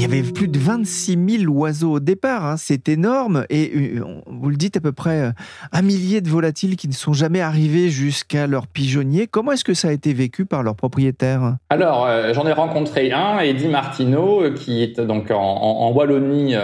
avait 0.07 0.21
plus 0.21 0.47
de 0.47 0.57
26 0.57 1.39
000 1.43 1.51
oiseaux 1.51 1.91
au 1.91 1.99
départ, 1.99 2.45
hein. 2.45 2.55
c'est 2.57 2.87
énorme. 2.87 3.45
Et 3.49 3.73
euh, 3.75 4.01
vous 4.25 4.49
le 4.49 4.55
dites 4.55 4.77
à 4.77 4.79
peu 4.79 4.93
près 4.93 5.19
euh, 5.19 5.31
un 5.73 5.81
millier 5.81 6.21
de 6.21 6.29
volatiles 6.29 6.77
qui 6.77 6.87
ne 6.87 6.93
sont 6.93 7.11
jamais 7.11 7.41
arrivés 7.41 7.89
jusqu'à 7.89 8.47
leur 8.47 8.67
pigeonnier. 8.67 9.27
Comment 9.27 9.51
est-ce 9.51 9.65
que 9.65 9.73
ça 9.73 9.89
a 9.89 9.91
été 9.91 10.13
vécu 10.13 10.45
par 10.45 10.63
leurs 10.63 10.75
propriétaires? 10.75 11.57
Alors, 11.69 12.05
euh, 12.05 12.31
j'en 12.33 12.47
ai 12.47 12.53
rencontré 12.53 13.11
un, 13.11 13.39
Eddie 13.39 13.67
Martineau, 13.67 14.53
qui 14.53 14.81
est 14.81 15.01
donc 15.01 15.29
en, 15.29 15.91
Wallonie, 15.91 16.55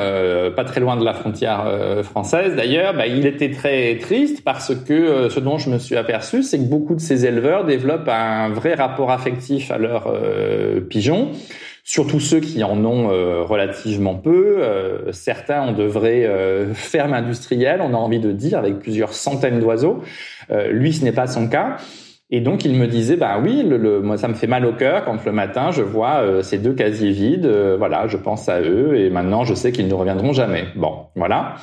pas 0.56 0.64
très 0.64 0.80
loin 0.80 0.96
de 0.96 1.04
la 1.04 1.14
frontière 1.14 1.66
française 2.04 2.56
d'ailleurs. 2.56 2.94
Bah, 2.94 3.08
il 3.08 3.26
était 3.26 3.52
très 3.52 3.98
triste 3.98 4.44
parce 4.46 4.74
que 4.74 5.28
ce 5.30 5.40
dont 5.42 5.58
je 5.58 5.70
me 5.70 5.80
suis 5.80 5.98
aperçu, 5.98 6.44
c'est 6.44 6.60
que 6.60 6.70
beaucoup 6.70 6.96
de 6.96 7.02
ces 7.02 7.26
éleveurs 7.26 7.66
développent 7.66 8.08
un 8.08 8.50
vrai 8.50 8.76
rapport 8.76 9.12
affectif 9.12 9.70
à 9.72 9.78
leurs 9.78 10.14
pigeons 10.90 11.32
surtout 11.84 12.22
ceux 12.22 12.40
qui 12.40 12.64
en 12.64 12.84
ont 12.86 13.12
euh, 13.12 13.42
relativement 13.44 14.16
peu. 14.16 14.58
Euh, 14.60 15.12
certains 15.12 15.62
ont 15.68 15.74
de 15.74 15.84
vraies 15.84 16.26
euh, 16.26 16.74
fermes 16.74 17.14
industrielles, 17.14 17.82
on 17.82 17.94
a 17.94 17.98
envie 17.98 18.20
de 18.20 18.32
dire, 18.32 18.58
avec 18.58 18.80
plusieurs 18.80 19.14
centaines 19.14 19.60
d'oiseaux. 19.60 20.02
lui, 20.72 20.94
ce 20.94 21.04
n'est 21.04 21.12
pas 21.12 21.28
son 21.28 21.48
cas. 21.48 21.78
Et 22.30 22.42
donc 22.42 22.66
il 22.66 22.74
me 22.74 22.88
disait, 22.88 23.16
bah 23.16 23.40
oui, 23.44 23.64
le, 23.64 24.02
moi 24.02 24.18
ça 24.18 24.28
me 24.28 24.34
fait 24.34 24.48
mal 24.48 24.66
au 24.66 24.74
cœur 24.74 25.06
quand 25.06 25.24
le 25.24 25.32
matin 25.32 25.70
je 25.70 25.84
vois 25.84 26.42
ces 26.42 26.58
deux 26.58 26.74
casiers 26.74 27.12
vides. 27.12 27.46
voilà, 27.78 28.08
je 28.08 28.18
pense 28.18 28.50
à 28.50 28.62
eux 28.62 28.96
et 28.96 29.12
maintenant 29.12 29.44
je 29.44 29.54
sais 29.54 29.72
qu'ils 29.72 29.88
ne 29.88 29.94
reviendront 29.94 30.34
jamais. 30.34 30.66
Bon, 30.76 30.96
voilà. 31.16 31.58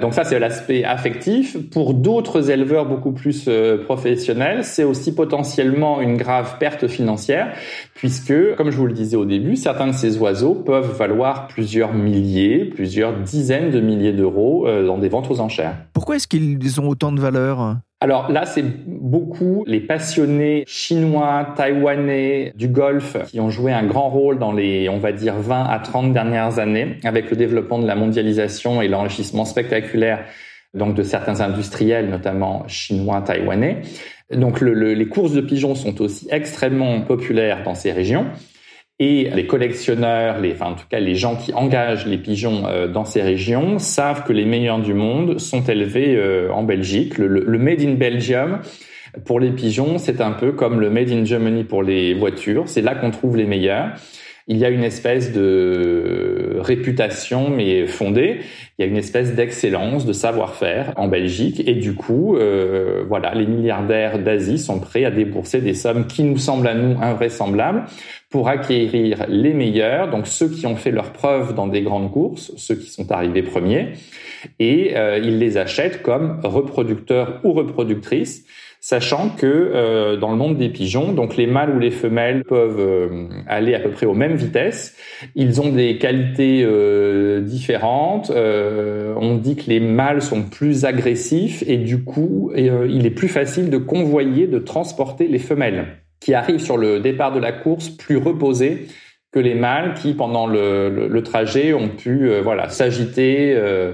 Donc 0.00 0.14
ça, 0.14 0.22
c'est 0.22 0.38
l'aspect 0.38 0.84
affectif. 0.84 1.56
Pour 1.70 1.92
d'autres 1.92 2.50
éleveurs 2.50 2.86
beaucoup 2.86 3.10
plus 3.10 3.46
euh, 3.48 3.82
professionnels, 3.84 4.64
c'est 4.64 4.84
aussi 4.84 5.12
potentiellement 5.12 6.00
une 6.00 6.16
grave 6.16 6.56
perte 6.60 6.86
financière, 6.86 7.52
puisque, 7.94 8.54
comme 8.56 8.70
je 8.70 8.76
vous 8.76 8.86
le 8.86 8.92
disais 8.92 9.16
au 9.16 9.24
début, 9.24 9.56
certains 9.56 9.88
de 9.88 9.92
ces 9.92 10.18
oiseaux 10.18 10.54
peuvent 10.54 10.96
valoir 10.96 11.48
plusieurs 11.48 11.94
milliers, 11.94 12.64
plusieurs 12.64 13.12
dizaines 13.18 13.70
de 13.70 13.80
milliers 13.80 14.12
d'euros 14.12 14.68
euh, 14.68 14.86
dans 14.86 14.98
des 14.98 15.08
ventes 15.08 15.30
aux 15.32 15.40
enchères. 15.40 15.74
Pourquoi 15.92 16.14
est-ce 16.16 16.28
qu'ils 16.28 16.80
ont 16.80 16.88
autant 16.88 17.10
de 17.10 17.20
valeur? 17.20 17.78
Alors 18.00 18.30
là, 18.30 18.46
c'est 18.46 18.62
beaucoup 18.62 19.64
les 19.66 19.80
passionnés 19.80 20.62
chinois, 20.68 21.52
taïwanais 21.56 22.52
du 22.54 22.68
golf 22.68 23.16
qui 23.26 23.40
ont 23.40 23.50
joué 23.50 23.72
un 23.72 23.84
grand 23.84 24.08
rôle 24.08 24.38
dans 24.38 24.52
les, 24.52 24.88
on 24.88 24.98
va 24.98 25.10
dire, 25.10 25.34
20 25.34 25.64
à 25.64 25.80
30 25.80 26.12
dernières 26.12 26.60
années 26.60 26.98
avec 27.02 27.28
le 27.28 27.36
développement 27.36 27.80
de 27.80 27.86
la 27.88 27.96
mondialisation 27.96 28.80
et 28.82 28.88
l'enrichissement 28.88 29.44
spectaculaire 29.44 30.24
donc 30.74 30.94
de 30.94 31.02
certains 31.02 31.40
industriels, 31.40 32.08
notamment 32.08 32.68
chinois, 32.68 33.20
taïwanais. 33.22 33.82
Donc 34.30 34.60
les 34.60 35.08
courses 35.08 35.32
de 35.32 35.40
pigeons 35.40 35.74
sont 35.74 36.00
aussi 36.00 36.28
extrêmement 36.30 37.00
populaires 37.00 37.64
dans 37.64 37.74
ces 37.74 37.90
régions. 37.90 38.26
Et 39.00 39.30
les 39.32 39.46
collectionneurs, 39.46 40.40
les, 40.40 40.52
enfin 40.52 40.72
en 40.72 40.74
tout 40.74 40.86
cas 40.90 40.98
les 40.98 41.14
gens 41.14 41.36
qui 41.36 41.52
engagent 41.52 42.06
les 42.06 42.18
pigeons 42.18 42.64
euh, 42.66 42.88
dans 42.88 43.04
ces 43.04 43.22
régions 43.22 43.78
savent 43.78 44.24
que 44.24 44.32
les 44.32 44.44
meilleurs 44.44 44.80
du 44.80 44.92
monde 44.92 45.38
sont 45.38 45.62
élevés 45.62 46.16
euh, 46.16 46.50
en 46.50 46.64
Belgique. 46.64 47.16
Le, 47.16 47.28
le, 47.28 47.58
Made 47.58 47.80
in 47.80 47.94
Belgium 47.94 48.58
pour 49.24 49.38
les 49.38 49.50
pigeons, 49.50 49.98
c'est 49.98 50.20
un 50.20 50.32
peu 50.32 50.50
comme 50.50 50.80
le 50.80 50.90
Made 50.90 51.10
in 51.10 51.24
Germany 51.24 51.62
pour 51.62 51.84
les 51.84 52.12
voitures. 52.12 52.64
C'est 52.66 52.82
là 52.82 52.96
qu'on 52.96 53.12
trouve 53.12 53.36
les 53.36 53.46
meilleurs 53.46 53.92
il 54.48 54.56
y 54.56 54.64
a 54.64 54.70
une 54.70 54.82
espèce 54.82 55.32
de 55.32 56.27
réputation, 56.60 57.50
mais 57.50 57.86
fondée. 57.86 58.40
Il 58.78 58.82
y 58.82 58.88
a 58.88 58.90
une 58.90 58.96
espèce 58.96 59.34
d'excellence, 59.34 60.06
de 60.06 60.12
savoir-faire 60.12 60.92
en 60.96 61.08
Belgique, 61.08 61.62
et 61.66 61.74
du 61.74 61.94
coup, 61.94 62.36
euh, 62.36 63.04
voilà, 63.08 63.34
les 63.34 63.46
milliardaires 63.46 64.18
d'Asie 64.18 64.58
sont 64.58 64.78
prêts 64.78 65.04
à 65.04 65.10
débourser 65.10 65.60
des 65.60 65.74
sommes 65.74 66.06
qui 66.06 66.22
nous 66.22 66.38
semblent 66.38 66.68
à 66.68 66.74
nous 66.74 66.96
invraisemblables 67.00 67.84
pour 68.30 68.48
acquérir 68.48 69.24
les 69.28 69.54
meilleurs, 69.54 70.10
donc 70.10 70.26
ceux 70.26 70.48
qui 70.48 70.66
ont 70.66 70.76
fait 70.76 70.90
leurs 70.90 71.12
preuves 71.12 71.54
dans 71.54 71.66
des 71.66 71.82
grandes 71.82 72.12
courses, 72.12 72.52
ceux 72.56 72.76
qui 72.76 72.90
sont 72.90 73.10
arrivés 73.10 73.42
premiers, 73.42 73.94
et 74.58 74.96
euh, 74.96 75.18
ils 75.18 75.38
les 75.38 75.56
achètent 75.56 76.02
comme 76.02 76.40
reproducteurs 76.44 77.40
ou 77.44 77.52
reproductrices 77.52 78.44
sachant 78.80 79.30
que 79.30 79.46
euh, 79.46 80.16
dans 80.16 80.30
le 80.30 80.36
monde 80.36 80.56
des 80.56 80.68
pigeons, 80.68 81.12
donc 81.12 81.36
les 81.36 81.46
mâles 81.46 81.74
ou 81.74 81.78
les 81.78 81.90
femelles 81.90 82.44
peuvent 82.44 82.78
euh, 82.78 83.28
aller 83.46 83.74
à 83.74 83.80
peu 83.80 83.90
près 83.90 84.06
aux 84.06 84.14
mêmes 84.14 84.36
vitesses. 84.36 84.96
Ils 85.34 85.60
ont 85.60 85.70
des 85.70 85.98
qualités 85.98 86.62
euh, 86.64 87.40
différentes. 87.40 88.30
on 88.30 89.34
dit 89.36 89.56
que 89.56 89.68
les 89.68 89.80
mâles 89.80 90.22
sont 90.22 90.42
plus 90.42 90.84
agressifs 90.84 91.62
et 91.66 91.76
du 91.76 92.04
coup, 92.04 92.52
il 92.56 93.06
est 93.06 93.10
plus 93.10 93.28
facile 93.28 93.70
de 93.70 93.78
convoyer, 93.78 94.46
de 94.46 94.58
transporter 94.58 95.28
les 95.28 95.38
femelles 95.38 95.86
qui 96.20 96.34
arrivent 96.34 96.60
sur 96.60 96.76
le 96.76 97.00
départ 97.00 97.32
de 97.32 97.40
la 97.40 97.52
course 97.52 97.88
plus 97.88 98.16
reposées 98.16 98.86
que 99.32 99.38
les 99.38 99.54
mâles 99.54 99.94
qui, 99.94 100.14
pendant 100.14 100.46
le, 100.46 101.08
le 101.08 101.22
trajet, 101.22 101.74
ont 101.74 101.88
pu 101.88 102.30
voilà 102.42 102.68
s'agiter 102.70 103.54
euh, 103.54 103.92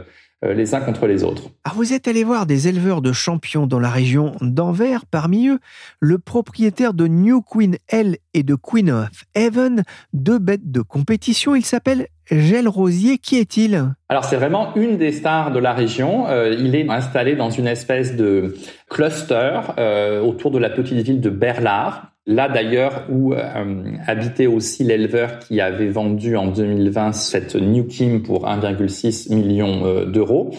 les 0.52 0.74
uns 0.74 0.80
contre 0.80 1.06
les 1.06 1.24
autres. 1.24 1.50
Ah, 1.64 1.72
vous 1.74 1.92
êtes 1.92 2.08
allé 2.08 2.24
voir 2.24 2.46
des 2.46 2.68
éleveurs 2.68 3.00
de 3.00 3.12
champions 3.12 3.66
dans 3.66 3.80
la 3.80 3.90
région 3.90 4.36
d'Anvers, 4.40 5.06
parmi 5.06 5.48
eux 5.48 5.58
le 6.00 6.18
propriétaire 6.18 6.94
de 6.94 7.06
New 7.06 7.40
Queen 7.42 7.76
L 7.88 8.18
et 8.34 8.42
de 8.42 8.54
Queen 8.54 8.90
of 8.90 9.10
Heaven, 9.34 9.82
deux 10.12 10.38
bêtes 10.38 10.70
de 10.70 10.80
compétition. 10.80 11.54
Il 11.54 11.64
s'appelle 11.64 12.08
Gel 12.30 12.68
Rosier. 12.68 13.18
Qui 13.18 13.38
est-il? 13.38 13.94
Alors 14.08 14.24
c'est 14.24 14.36
vraiment 14.36 14.74
une 14.76 14.96
des 14.96 15.12
stars 15.12 15.52
de 15.52 15.58
la 15.58 15.72
région. 15.72 16.28
Euh, 16.28 16.54
il 16.58 16.74
est 16.74 16.88
installé 16.88 17.36
dans 17.36 17.50
une 17.50 17.66
espèce 17.66 18.16
de 18.16 18.56
cluster 18.90 19.60
euh, 19.78 20.20
autour 20.20 20.50
de 20.50 20.58
la 20.58 20.70
petite 20.70 20.98
ville 20.98 21.20
de 21.20 21.30
Berlard. 21.30 22.13
Là 22.26 22.49
d'ailleurs 22.49 23.04
où 23.11 23.35
euh, 23.35 23.97
habitait 24.07 24.47
aussi 24.47 24.83
l'éleveur 24.83 25.38
qui 25.40 25.61
avait 25.61 25.90
vendu 25.90 26.37
en 26.37 26.47
2020 26.47 27.12
cette 27.12 27.54
New 27.54 27.85
Kim 27.85 28.23
pour 28.23 28.47
1,6 28.47 29.35
million 29.35 29.85
euh, 29.85 30.07
d'euros. 30.07 30.50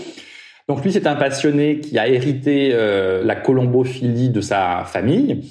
Donc 0.68 0.84
lui 0.84 0.92
c'est 0.92 1.08
un 1.08 1.16
passionné 1.16 1.80
qui 1.80 1.98
a 1.98 2.08
hérité 2.08 2.70
euh, 2.74 3.24
la 3.24 3.36
colombophilie 3.36 4.30
de 4.30 4.42
sa 4.42 4.84
famille. 4.86 5.50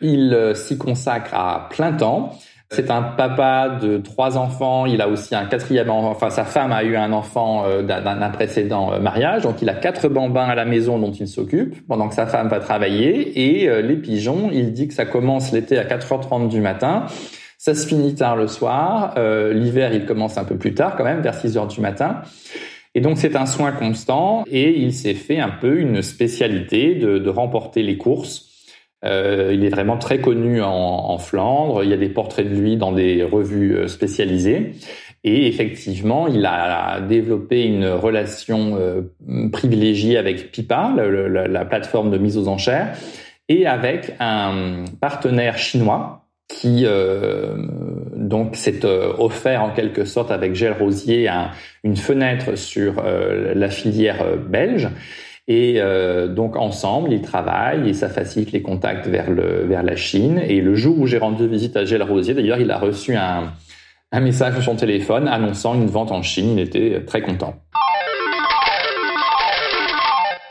Il 0.00 0.52
s'y 0.54 0.78
consacre 0.78 1.34
à 1.34 1.68
plein 1.70 1.92
temps. 1.92 2.38
C'est 2.70 2.90
un 2.90 3.02
papa 3.02 3.78
de 3.80 3.98
trois 3.98 4.36
enfants. 4.36 4.86
Il 4.86 5.00
a 5.00 5.08
aussi 5.08 5.36
un 5.36 5.46
quatrième 5.46 5.88
enfant. 5.88 6.10
Enfin, 6.10 6.30
sa 6.30 6.44
femme 6.44 6.72
a 6.72 6.82
eu 6.82 6.96
un 6.96 7.12
enfant 7.12 7.64
euh, 7.64 7.82
d'un 7.82 8.30
précédent 8.30 8.92
euh, 8.92 8.98
mariage. 8.98 9.42
Donc, 9.42 9.62
il 9.62 9.68
a 9.68 9.74
quatre 9.74 10.08
bambins 10.08 10.48
à 10.48 10.56
la 10.56 10.64
maison 10.64 10.98
dont 10.98 11.12
il 11.12 11.28
s'occupe 11.28 11.86
pendant 11.86 12.08
que 12.08 12.14
sa 12.14 12.26
femme 12.26 12.48
va 12.48 12.58
travailler. 12.58 13.60
Et 13.60 13.68
euh, 13.68 13.82
les 13.82 13.96
pigeons, 13.96 14.50
il 14.52 14.72
dit 14.72 14.88
que 14.88 14.94
ça 14.94 15.06
commence 15.06 15.52
l'été 15.52 15.78
à 15.78 15.84
4h30 15.84 16.48
du 16.48 16.60
matin. 16.60 17.06
Ça 17.58 17.74
se 17.74 17.86
finit 17.86 18.14
tard 18.14 18.36
le 18.36 18.48
soir. 18.48 19.14
L'hiver, 19.16 19.92
il 19.94 20.04
commence 20.04 20.36
un 20.36 20.44
peu 20.44 20.56
plus 20.56 20.74
tard 20.74 20.94
quand 20.94 21.04
même, 21.04 21.20
vers 21.20 21.34
6 21.34 21.56
heures 21.56 21.66
du 21.66 21.80
matin. 21.80 22.20
Et 22.94 23.00
donc 23.00 23.18
c'est 23.18 23.34
un 23.34 23.46
soin 23.46 23.72
constant 23.72 24.44
et 24.50 24.78
il 24.78 24.92
s'est 24.92 25.14
fait 25.14 25.38
un 25.38 25.50
peu 25.50 25.80
une 25.80 26.00
spécialité 26.00 26.94
de, 26.94 27.18
de 27.18 27.30
remporter 27.30 27.82
les 27.82 27.98
courses 27.98 28.55
euh, 29.04 29.50
il 29.52 29.64
est 29.64 29.68
vraiment 29.68 29.98
très 29.98 30.20
connu 30.20 30.62
en, 30.62 31.18
Flandre. 31.18 31.84
Il 31.84 31.90
y 31.90 31.94
a 31.94 31.98
des 31.98 32.08
portraits 32.08 32.48
de 32.48 32.54
lui 32.54 32.76
dans 32.76 32.92
des 32.92 33.22
revues 33.22 33.76
euh, 33.76 33.88
spécialisées. 33.88 34.72
Et 35.24 35.48
effectivement, 35.48 36.28
il 36.28 36.46
a 36.46 37.00
développé 37.00 37.64
une 37.64 37.86
relation 37.88 38.76
euh, 38.78 39.02
privilégiée 39.50 40.18
avec 40.18 40.52
Pipa, 40.52 40.94
la, 40.96 41.64
plateforme 41.64 42.10
de 42.10 42.18
mise 42.18 42.38
aux 42.38 42.46
enchères, 42.46 42.96
et 43.48 43.66
avec 43.66 44.14
un 44.20 44.84
partenaire 45.00 45.58
chinois 45.58 46.22
qui 46.48 46.86
donc 48.14 48.54
s'est 48.54 48.84
offert 48.84 49.64
en 49.64 49.70
quelque 49.70 50.04
sorte 50.04 50.30
avec 50.30 50.54
Gel 50.54 50.74
Rosier 50.74 51.28
une 51.82 51.96
fenêtre 51.96 52.56
sur 52.56 53.02
la 53.02 53.68
filière 53.68 54.24
belge. 54.48 54.88
Et 55.48 55.76
euh, 55.78 56.26
donc 56.26 56.56
ensemble, 56.56 57.12
ils 57.12 57.22
travaillent 57.22 57.88
et 57.88 57.94
ça 57.94 58.08
facilite 58.08 58.50
les 58.52 58.62
contacts 58.62 59.06
vers, 59.06 59.30
le, 59.30 59.64
vers 59.64 59.82
la 59.82 59.94
Chine. 59.94 60.40
Et 60.46 60.60
le 60.60 60.74
jour 60.74 60.98
où 60.98 61.06
j'ai 61.06 61.18
rendu 61.18 61.46
visite 61.46 61.76
à 61.76 61.84
Gilles 61.84 62.02
Rosier, 62.02 62.34
d'ailleurs, 62.34 62.60
il 62.60 62.70
a 62.70 62.78
reçu 62.78 63.14
un, 63.14 63.52
un 64.10 64.20
message 64.20 64.54
sur 64.54 64.62
son 64.62 64.76
téléphone 64.76 65.28
annonçant 65.28 65.74
une 65.74 65.86
vente 65.86 66.10
en 66.10 66.22
Chine. 66.22 66.58
Il 66.58 66.60
était 66.60 67.04
très 67.06 67.22
content. 67.22 67.54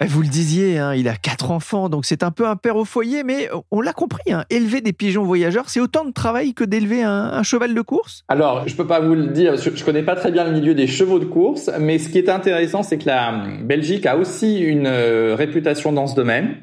Vous 0.02 0.22
le 0.22 0.28
disiez, 0.28 0.78
hein, 0.78 0.94
il 0.94 1.08
a 1.08 1.16
quatre 1.16 1.52
enfants, 1.52 1.88
donc 1.88 2.06
c'est 2.06 2.22
un 2.22 2.32
peu 2.32 2.46
un 2.48 2.58
père 2.58 2.76
au 2.76 2.84
foyer, 2.84 3.24
mais 3.24 3.50
on 3.72 3.80
l'a 3.80 3.94
compris, 3.94 4.34
hein, 4.34 4.44
élever 4.50 4.82
des 4.82 4.92
pigeons 4.92 5.24
voyageurs, 5.24 5.70
c'est 5.70 5.80
autant 5.80 6.04
de 6.04 6.12
travail 6.12 6.54
que 6.54 6.66
d'élever 6.66 7.02
un, 7.02 7.44
cheval 7.44 7.74
de 7.74 7.82
course 7.82 8.24
Alors, 8.28 8.68
je 8.68 8.76
peux 8.76 8.88
pas 8.88 9.00
vous 9.00 9.16
le 9.16 9.28
dire, 9.28 9.56
je, 9.56 9.70
je 9.74 9.84
connais 9.86 10.04
pas 10.04 10.16
très 10.16 10.32
bien 10.32 10.44
le 10.44 10.52
milieu 10.52 10.74
des 10.74 10.88
chevaux 10.88 11.20
de 11.20 11.26
course, 11.26 11.70
mais 11.80 11.98
ce 11.98 12.10
qui 12.10 12.18
est 12.18 12.30
intéressant, 12.30 12.84
c'est 12.84 12.98
que 12.98 13.06
la 13.06 13.46
Belgique 13.62 14.06
a 14.06 14.18
aussi 14.18 14.60
une 14.60 14.88
euh, 14.88 15.36
réputation 15.36 15.94
dans 15.94 16.08
ce 16.08 16.16
domaine. 16.16 16.58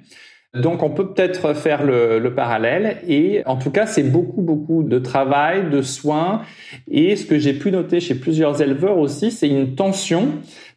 Donc 0.55 0.83
on 0.83 0.91
peut 0.91 1.15
peut-être 1.15 1.55
faire 1.55 1.83
le, 1.83 2.19
le, 2.19 2.35
parallèle 2.35 2.99
et 3.09 3.43
en 3.47 3.57
tout 3.57 3.71
cas 3.71 3.87
c'est 3.87 4.03
beaucoup 4.03 4.43
beaucoup 4.43 4.83
de 4.83 4.99
travail, 4.99 5.71
de 5.71 5.81
soins 5.81 6.43
et 6.91 7.17
ce 7.17 7.25
que 7.25 7.39
j'ai 7.39 7.55
pu 7.55 7.73
noter 7.73 8.01
chez 8.01 8.15
plusieurs 8.15 8.61
éleveurs 8.61 8.99
aussi 8.99 9.31
c'est 9.31 9.49
une 9.49 9.75
tension 9.75 10.29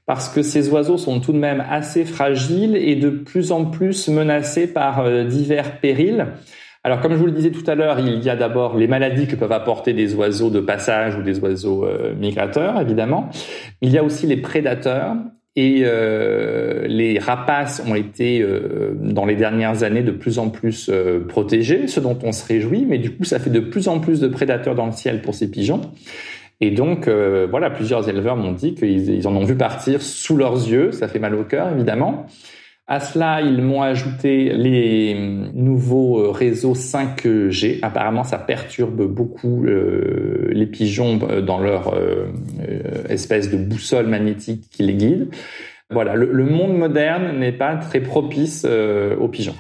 parce 0.06 0.30
que 0.30 0.42
ces 0.42 0.70
oiseaux 0.70 0.98
sont 0.98 1.20
tout 1.20 1.34
de 1.34 1.38
même 1.38 1.64
assez 1.70 2.06
fragiles 2.06 2.76
et 2.76 2.96
de 2.96 3.10
plus 3.10 3.52
en 3.52 3.66
plus 3.66 4.08
menacés 4.08 4.68
par 4.68 5.00
euh, 5.00 5.24
divers 5.24 5.80
périls. 5.80 6.28
Alors, 6.84 7.02
comme 7.02 7.14
je 7.14 7.18
vous 7.18 7.26
le 7.26 7.32
disais 7.32 7.50
tout 7.50 7.64
à 7.66 7.74
l'heure, 7.74 8.00
il 8.00 8.24
y 8.24 8.30
a 8.30 8.36
d'abord 8.36 8.78
les 8.78 8.88
maladies 8.88 9.26
que 9.26 9.36
peuvent 9.36 9.52
apporter 9.52 9.94
des 9.94 10.14
oiseaux 10.14 10.52
de 10.52 10.60
passage 10.60 11.16
ou 11.16 11.24
des 11.24 11.40
oiseaux 11.40 11.84
euh, 11.84 12.14
migrateurs, 12.14 12.80
évidemment. 12.80 13.32
Il 13.82 13.90
y 13.90 13.98
a 13.98 14.04
aussi 14.04 14.28
les 14.28 14.38
prédateurs. 14.38 15.16
Et 15.58 15.84
euh, 15.86 16.86
les 16.88 17.18
rapaces 17.18 17.82
ont 17.88 17.96
été, 17.96 18.42
euh, 18.42 18.94
dans 19.00 19.26
les 19.26 19.36
dernières 19.36 19.84
années, 19.84 20.04
de 20.04 20.12
plus 20.12 20.38
en 20.38 20.50
plus 20.50 20.92
protégés, 21.28 21.88
ce 21.88 22.00
dont 22.00 22.18
on 22.24 22.32
se 22.32 22.46
réjouit. 22.46 22.86
Mais 22.86 22.98
du 22.98 23.12
coup, 23.12 23.24
ça 23.24 23.40
fait 23.40 23.50
de 23.50 23.62
plus 23.62 23.88
en 23.88 24.00
plus 24.00 24.20
de 24.20 24.28
prédateurs 24.28 24.76
dans 24.76 24.86
le 24.86 24.92
ciel 24.92 25.22
pour 25.22 25.34
ces 25.34 25.50
pigeons. 25.50 25.82
Et 26.62 26.72
donc, 26.72 27.08
voilà, 27.08 27.70
plusieurs 27.70 28.08
éleveurs 28.10 28.36
m'ont 28.36 28.54
dit 28.54 28.76
qu'ils 28.76 29.28
en 29.28 29.36
ont 29.36 29.44
vu 29.44 29.56
partir 29.56 30.02
sous 30.02 30.38
leurs 30.38 30.56
yeux. 30.56 30.92
Ça 30.92 31.08
fait 31.08 31.20
mal 31.20 31.36
au 31.36 31.44
cœur, 31.44 31.72
évidemment. 31.74 32.28
À 32.88 33.00
cela, 33.00 33.42
ils 33.42 33.64
m'ont 33.64 33.82
ajouté 33.82 34.54
les 34.54 35.16
nouveaux 35.56 36.20
euh, 36.20 36.30
réseaux 36.30 36.76
5G. 36.76 37.80
Apparemment, 37.82 38.24
ça 38.24 38.38
perturbe 38.38 39.08
beaucoup 39.08 39.66
euh, 39.66 40.50
les 40.52 40.68
pigeons 40.68 41.20
euh, 41.28 41.42
dans 41.42 41.60
leur 41.60 41.96
espèce 43.10 43.50
de 43.50 43.58
boussole 43.58 44.06
magnétique 44.06 44.70
qui 44.70 44.84
les 44.84 44.94
guide. 44.94 45.30
Voilà, 45.90 46.16
le, 46.16 46.46
monde 46.46 46.78
moderne 46.78 47.40
n'est 47.40 47.52
pas 47.52 47.76
très 47.76 48.02
propice 48.02 48.66
aux 48.66 49.28
pigeons. 49.28 49.56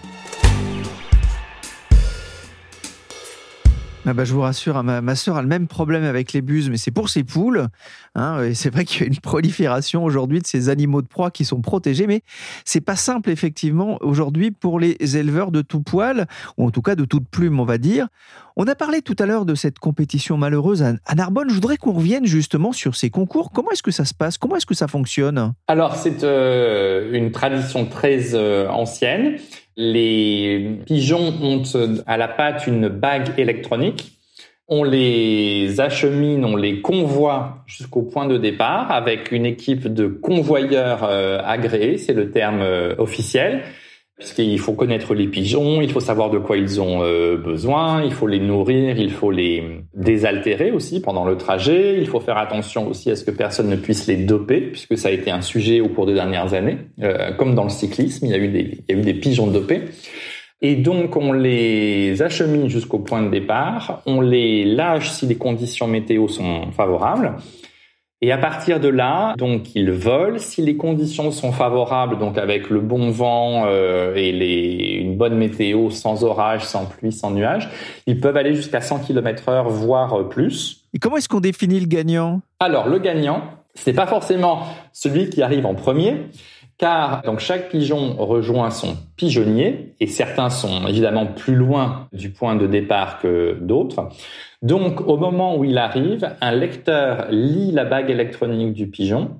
Ah 4.08 4.14
bah, 4.14 4.24
je 4.24 4.34
vous 4.34 4.42
rassure, 4.42 4.84
ma, 4.84 5.02
ma 5.02 5.16
soeur 5.16 5.36
a 5.38 5.42
le 5.42 5.48
même 5.48 5.68
problème 5.68 6.04
avec 6.04 6.32
les 6.32 6.42
buses, 6.42 6.70
mais 6.70 6.78
c'est 6.78 6.92
pour 6.92 7.10
ses 7.10 7.24
poules. 7.24 7.68
Hein, 8.14 8.44
et 8.44 8.54
c'est 8.54 8.70
vrai 8.70 8.86
qu'il 8.86 9.02
y 9.02 9.04
a 9.04 9.08
une 9.08 9.18
prolifération 9.18 10.04
aujourd'hui 10.04 10.40
de 10.42 10.46
ces 10.46 10.70
animaux 10.70 11.02
de 11.02 11.08
proie 11.08 11.32
qui 11.32 11.44
sont 11.44 11.60
protégés, 11.62 12.06
mais 12.06 12.22
c'est 12.66 12.82
pas 12.82 12.96
simple 12.96 13.32
effectivement 13.32 13.98
aujourd'hui 14.02 14.52
pour 14.52 14.80
les 14.80 15.18
éleveurs 15.18 15.50
de 15.50 15.64
tout 15.64 15.82
poil, 15.82 16.28
ou 16.58 16.68
en 16.68 16.70
tout 16.72 16.84
cas 16.84 16.94
de 16.94 17.04
toute 17.04 17.28
plume, 17.28 17.60
on 17.60 17.66
va 17.66 17.80
dire. 17.80 18.08
On 18.56 18.68
a 18.68 18.76
parlé 18.76 19.02
tout 19.02 19.16
à 19.18 19.26
l'heure 19.26 19.44
de 19.44 19.56
cette 19.56 19.80
compétition 19.80 20.38
malheureuse 20.38 20.84
à 20.84 21.16
Narbonne. 21.16 21.50
Je 21.50 21.56
voudrais 21.56 21.78
qu'on 21.78 21.94
revienne 21.94 22.26
justement 22.26 22.74
sur 22.74 22.96
ces 22.96 23.10
concours. 23.10 23.52
Comment 23.52 23.72
est-ce 23.72 23.84
que 23.84 23.92
ça 23.92 24.06
se 24.06 24.14
passe? 24.14 24.38
Comment 24.38 24.56
est-ce 24.56 24.68
que 24.68 24.76
ça 24.76 24.88
fonctionne? 24.88 25.54
Alors 25.68 25.96
c'est 25.96 26.24
euh, 26.24 27.12
une 27.12 27.32
tradition 27.32 27.86
très 27.88 28.36
euh, 28.36 28.70
ancienne. 28.70 29.38
Les 29.78 30.80
pigeons 30.86 31.34
ont 31.42 31.64
à 32.06 32.18
la 32.18 32.28
patte 32.28 32.68
une 32.68 32.88
bague 32.88 33.38
électronique. 33.38 34.14
On 34.68 34.84
les 34.84 35.80
achemine, 35.80 36.44
on 36.44 36.56
les 36.56 36.82
convoie 36.82 37.64
jusqu'au 37.68 38.02
point 38.02 38.26
de 38.26 38.38
départ 38.38 38.92
avec 38.92 39.32
une 39.32 39.46
équipe 39.46 39.88
de 39.88 40.08
convoyeurs 40.08 41.04
euh, 41.04 41.40
agréés, 41.44 41.98
c'est 42.00 42.14
le 42.14 42.32
terme 42.32 42.62
euh, 42.62 42.96
officiel 44.18 44.36
puisqu'il 44.36 44.60
faut 44.60 44.74
connaître 44.74 45.14
les 45.14 45.28
pigeons, 45.28 45.82
il 45.82 45.92
faut 45.92 46.00
savoir 46.00 46.30
de 46.30 46.38
quoi 46.38 46.58
ils 46.58 46.80
ont 46.80 47.04
euh, 47.04 47.38
besoin, 47.38 48.04
il 48.04 48.12
faut 48.12 48.28
les 48.28 48.40
nourrir, 48.40 48.98
il 48.98 49.12
faut 49.12 49.32
les 49.32 49.82
désaltérer 49.94 50.72
aussi 50.72 51.02
pendant 51.02 51.26
le 51.26 51.38
trajet, 51.38 52.00
il 52.00 52.08
faut 52.08 52.22
faire 52.22 52.38
attention 52.38 52.88
aussi 52.88 53.12
à 53.12 53.16
ce 53.16 53.26
que 53.26 53.32
personne 53.32 53.70
ne 53.70 53.76
puisse 53.76 54.08
les 54.08 54.16
doper, 54.16 54.62
puisque 54.62 54.98
ça 54.98 55.10
a 55.10 55.12
été 55.12 55.32
un 55.32 55.42
sujet 55.42 55.82
au 55.82 55.90
cours 55.90 56.06
des 56.06 56.14
dernières 56.14 56.54
années, 56.54 56.78
euh, 57.02 57.34
comme 57.34 57.56
dans 57.56 57.66
le 57.66 57.70
cyclisme, 57.70 58.26
il 58.26 58.32
y 58.32 58.34
a 58.34 58.38
eu 58.38 59.02
des 59.02 59.14
pigeons 59.14 59.48
dopés. 59.48 59.82
Et 60.62 60.76
donc 60.76 61.18
on 61.18 61.34
les 61.34 62.22
achemine 62.22 62.70
jusqu'au 62.70 63.00
point 63.00 63.22
de 63.22 63.30
départ, 63.30 64.02
on 64.06 64.22
les 64.22 64.64
lâche 64.64 65.12
si 65.12 65.28
les 65.28 65.36
conditions 65.36 65.88
météo 65.88 66.30
sont 66.30 66.72
favorables, 66.72 67.36
et 68.22 68.32
à 68.32 68.38
partir 68.38 68.80
de 68.80 68.88
là, 68.88 69.36
donc 69.38 69.76
ils 69.76 69.92
volent. 69.92 70.38
Si 70.40 70.62
les 70.62 70.78
conditions 70.78 71.32
sont 71.32 71.52
favorables, 71.52 72.18
donc 72.18 72.38
avec 72.38 72.70
le 72.70 72.80
bon 72.80 73.12
vent 73.12 73.66
euh, 73.68 74.16
et 74.16 74.32
les, 74.32 75.00
une 75.02 75.18
bonne 75.18 75.36
météo, 75.36 75.90
sans 75.90 76.24
orage, 76.24 76.64
sans 76.64 76.86
pluie, 76.86 77.12
sans 77.12 77.32
nuages, 77.32 77.70
ils 78.08 78.20
peuvent 78.20 78.38
aller 78.38 78.56
jusqu'à 78.56 78.82
100 78.82 79.00
km/h, 79.00 79.68
voire 79.68 80.30
plus. 80.30 80.86
Et 80.94 81.00
comment 81.00 81.18
est-ce 81.18 81.28
qu'on 81.28 81.42
définit 81.42 81.80
le 81.80 81.88
gagnant? 81.88 82.42
Alors 82.60 82.88
le 82.88 83.00
gagnant, 83.00 83.44
c'est 83.74 83.94
pas 83.94 84.08
forcément 84.08 84.64
celui 84.94 85.30
qui 85.30 85.42
arrive 85.42 85.66
en 85.66 85.76
premier, 85.76 86.16
car 86.78 87.22
donc 87.24 87.40
chaque 87.40 87.70
pigeon 87.70 88.16
rejoint 88.18 88.70
son 88.70 88.98
pigeonnier 89.18 89.94
et 90.00 90.08
certains 90.08 90.50
sont 90.50 90.88
évidemment 90.88 91.26
plus 91.26 91.56
loin 91.56 92.08
du 92.12 92.32
point 92.32 92.56
de 92.56 92.68
départ 92.68 93.20
que 93.20 93.58
d'autres. 93.62 94.10
Donc 94.66 95.08
au 95.08 95.18
moment 95.18 95.56
où 95.58 95.64
il 95.64 95.78
arrive, 95.78 96.28
un 96.42 96.52
lecteur 96.52 97.28
lit 97.30 97.72
la 97.72 97.86
bague 97.86 98.10
électronique 98.10 98.74
du 98.74 98.88
pigeon. 98.88 99.38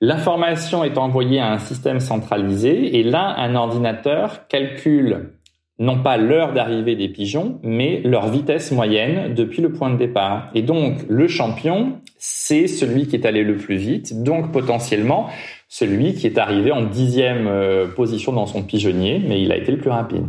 L'information 0.00 0.84
est 0.84 0.98
envoyée 0.98 1.40
à 1.40 1.50
un 1.50 1.58
système 1.58 1.98
centralisé 1.98 2.96
et 2.96 3.02
là 3.02 3.34
un 3.38 3.56
ordinateur 3.56 4.46
calcule 4.46 5.32
non 5.80 6.00
pas 6.00 6.16
l'heure 6.16 6.52
d'arrivée 6.52 6.94
des 6.94 7.08
pigeons, 7.08 7.58
mais 7.64 8.02
leur 8.04 8.28
vitesse 8.28 8.70
moyenne 8.70 9.34
depuis 9.34 9.62
le 9.62 9.72
point 9.72 9.90
de 9.90 9.96
départ. 9.96 10.48
Et 10.54 10.62
donc, 10.62 10.98
le 11.08 11.26
champion, 11.26 11.98
c'est 12.18 12.68
celui 12.68 13.08
qui 13.08 13.16
est 13.16 13.26
allé 13.26 13.42
le 13.42 13.56
plus 13.56 13.78
vite, 13.78 14.22
donc 14.22 14.52
potentiellement 14.52 15.28
celui 15.68 16.14
qui 16.14 16.28
est 16.28 16.38
arrivé 16.38 16.70
en 16.70 16.82
dixième 16.82 17.48
euh, 17.48 17.88
position 17.88 18.32
dans 18.32 18.46
son 18.46 18.62
pigeonnier, 18.62 19.20
mais 19.26 19.42
il 19.42 19.50
a 19.50 19.56
été 19.56 19.72
le 19.72 19.78
plus 19.78 19.90
rapide. 19.90 20.26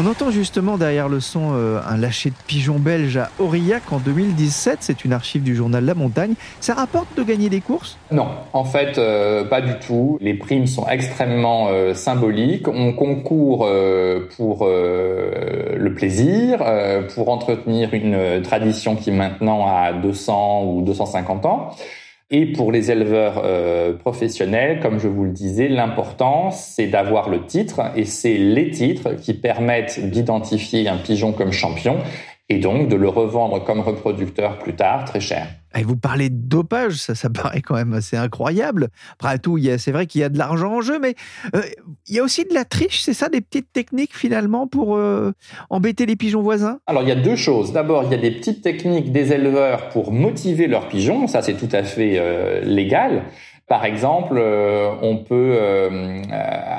On 0.00 0.06
entend 0.06 0.30
justement 0.30 0.78
derrière 0.78 1.08
le 1.08 1.18
son 1.18 1.54
euh, 1.54 1.80
un 1.84 1.96
lâcher 1.96 2.30
de 2.30 2.36
pigeons 2.46 2.78
belges 2.78 3.16
à 3.16 3.30
Aurillac 3.40 3.82
en 3.90 3.98
2017. 3.98 4.78
C'est 4.78 5.04
une 5.04 5.12
archive 5.12 5.42
du 5.42 5.56
journal 5.56 5.84
La 5.84 5.96
Montagne. 5.96 6.34
Ça 6.60 6.74
rapporte 6.74 7.08
de 7.16 7.24
gagner 7.24 7.48
des 7.48 7.60
courses? 7.60 7.98
Non, 8.12 8.28
en 8.52 8.62
fait, 8.62 8.96
euh, 8.96 9.44
pas 9.44 9.60
du 9.60 9.76
tout. 9.80 10.16
Les 10.20 10.34
primes 10.34 10.68
sont 10.68 10.86
extrêmement 10.86 11.66
euh, 11.70 11.94
symboliques. 11.94 12.68
On 12.68 12.92
concourt 12.92 13.68
pour 14.36 14.68
le 14.68 15.94
plaisir, 15.96 16.62
pour 17.12 17.28
entretenir 17.28 17.92
une 17.92 18.40
tradition 18.42 18.94
qui 18.94 19.10
maintenant 19.10 19.66
a 19.66 19.92
200 19.92 20.62
ou 20.64 20.82
250 20.82 21.44
ans. 21.44 21.70
Et 22.30 22.44
pour 22.44 22.72
les 22.72 22.90
éleveurs 22.90 23.40
euh, 23.42 23.94
professionnels, 23.94 24.80
comme 24.80 24.98
je 24.98 25.08
vous 25.08 25.24
le 25.24 25.30
disais, 25.30 25.66
l'important, 25.66 26.50
c'est 26.50 26.86
d'avoir 26.86 27.30
le 27.30 27.46
titre, 27.46 27.80
et 27.96 28.04
c'est 28.04 28.36
les 28.36 28.70
titres 28.70 29.14
qui 29.14 29.32
permettent 29.32 30.10
d'identifier 30.10 30.88
un 30.88 30.98
pigeon 30.98 31.32
comme 31.32 31.52
champion 31.52 31.96
et 32.48 32.58
donc 32.58 32.88
de 32.88 32.96
le 32.96 33.08
revendre 33.08 33.62
comme 33.64 33.80
reproducteur 33.80 34.58
plus 34.58 34.74
tard 34.74 35.04
très 35.04 35.20
cher. 35.20 35.46
Et 35.76 35.82
vous 35.82 35.96
parlez 35.96 36.30
de 36.30 36.36
dopage, 36.36 36.94
ça, 36.94 37.14
ça 37.14 37.28
paraît 37.30 37.60
quand 37.60 37.74
même 37.74 37.92
assez 37.92 38.16
incroyable. 38.16 38.88
Après 39.20 39.38
tout, 39.38 39.58
c'est 39.78 39.92
vrai 39.92 40.06
qu'il 40.06 40.22
y 40.22 40.24
a 40.24 40.28
de 40.28 40.38
l'argent 40.38 40.76
en 40.76 40.80
jeu, 40.80 40.98
mais 40.98 41.14
euh, 41.54 41.60
il 42.06 42.16
y 42.16 42.18
a 42.18 42.22
aussi 42.22 42.44
de 42.44 42.54
la 42.54 42.64
triche, 42.64 43.00
c'est 43.02 43.12
ça, 43.12 43.28
des 43.28 43.40
petites 43.40 43.72
techniques 43.72 44.16
finalement 44.16 44.66
pour 44.66 44.96
euh, 44.96 45.32
embêter 45.68 46.06
les 46.06 46.16
pigeons 46.16 46.42
voisins? 46.42 46.80
Alors 46.86 47.02
il 47.02 47.08
y 47.08 47.12
a 47.12 47.16
deux 47.16 47.36
choses. 47.36 47.72
D'abord, 47.72 48.04
il 48.04 48.10
y 48.10 48.14
a 48.14 48.18
des 48.18 48.30
petites 48.30 48.62
techniques 48.62 49.12
des 49.12 49.32
éleveurs 49.32 49.90
pour 49.90 50.12
motiver 50.12 50.66
leurs 50.68 50.88
pigeons, 50.88 51.26
ça 51.26 51.42
c'est 51.42 51.54
tout 51.54 51.68
à 51.72 51.82
fait 51.82 52.14
euh, 52.16 52.60
légal. 52.62 53.24
Par 53.68 53.84
exemple, 53.84 54.40
on 55.02 55.16
peut, 55.18 55.58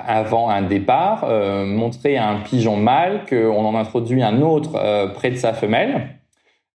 avant 0.08 0.50
un 0.50 0.64
départ, 0.64 1.28
montrer 1.66 2.18
à 2.18 2.30
un 2.30 2.40
pigeon 2.40 2.78
mâle 2.78 3.26
qu'on 3.30 3.64
en 3.64 3.76
introduit 3.76 4.24
un 4.24 4.42
autre 4.42 5.14
près 5.14 5.30
de 5.30 5.36
sa 5.36 5.54
femelle 5.54 6.20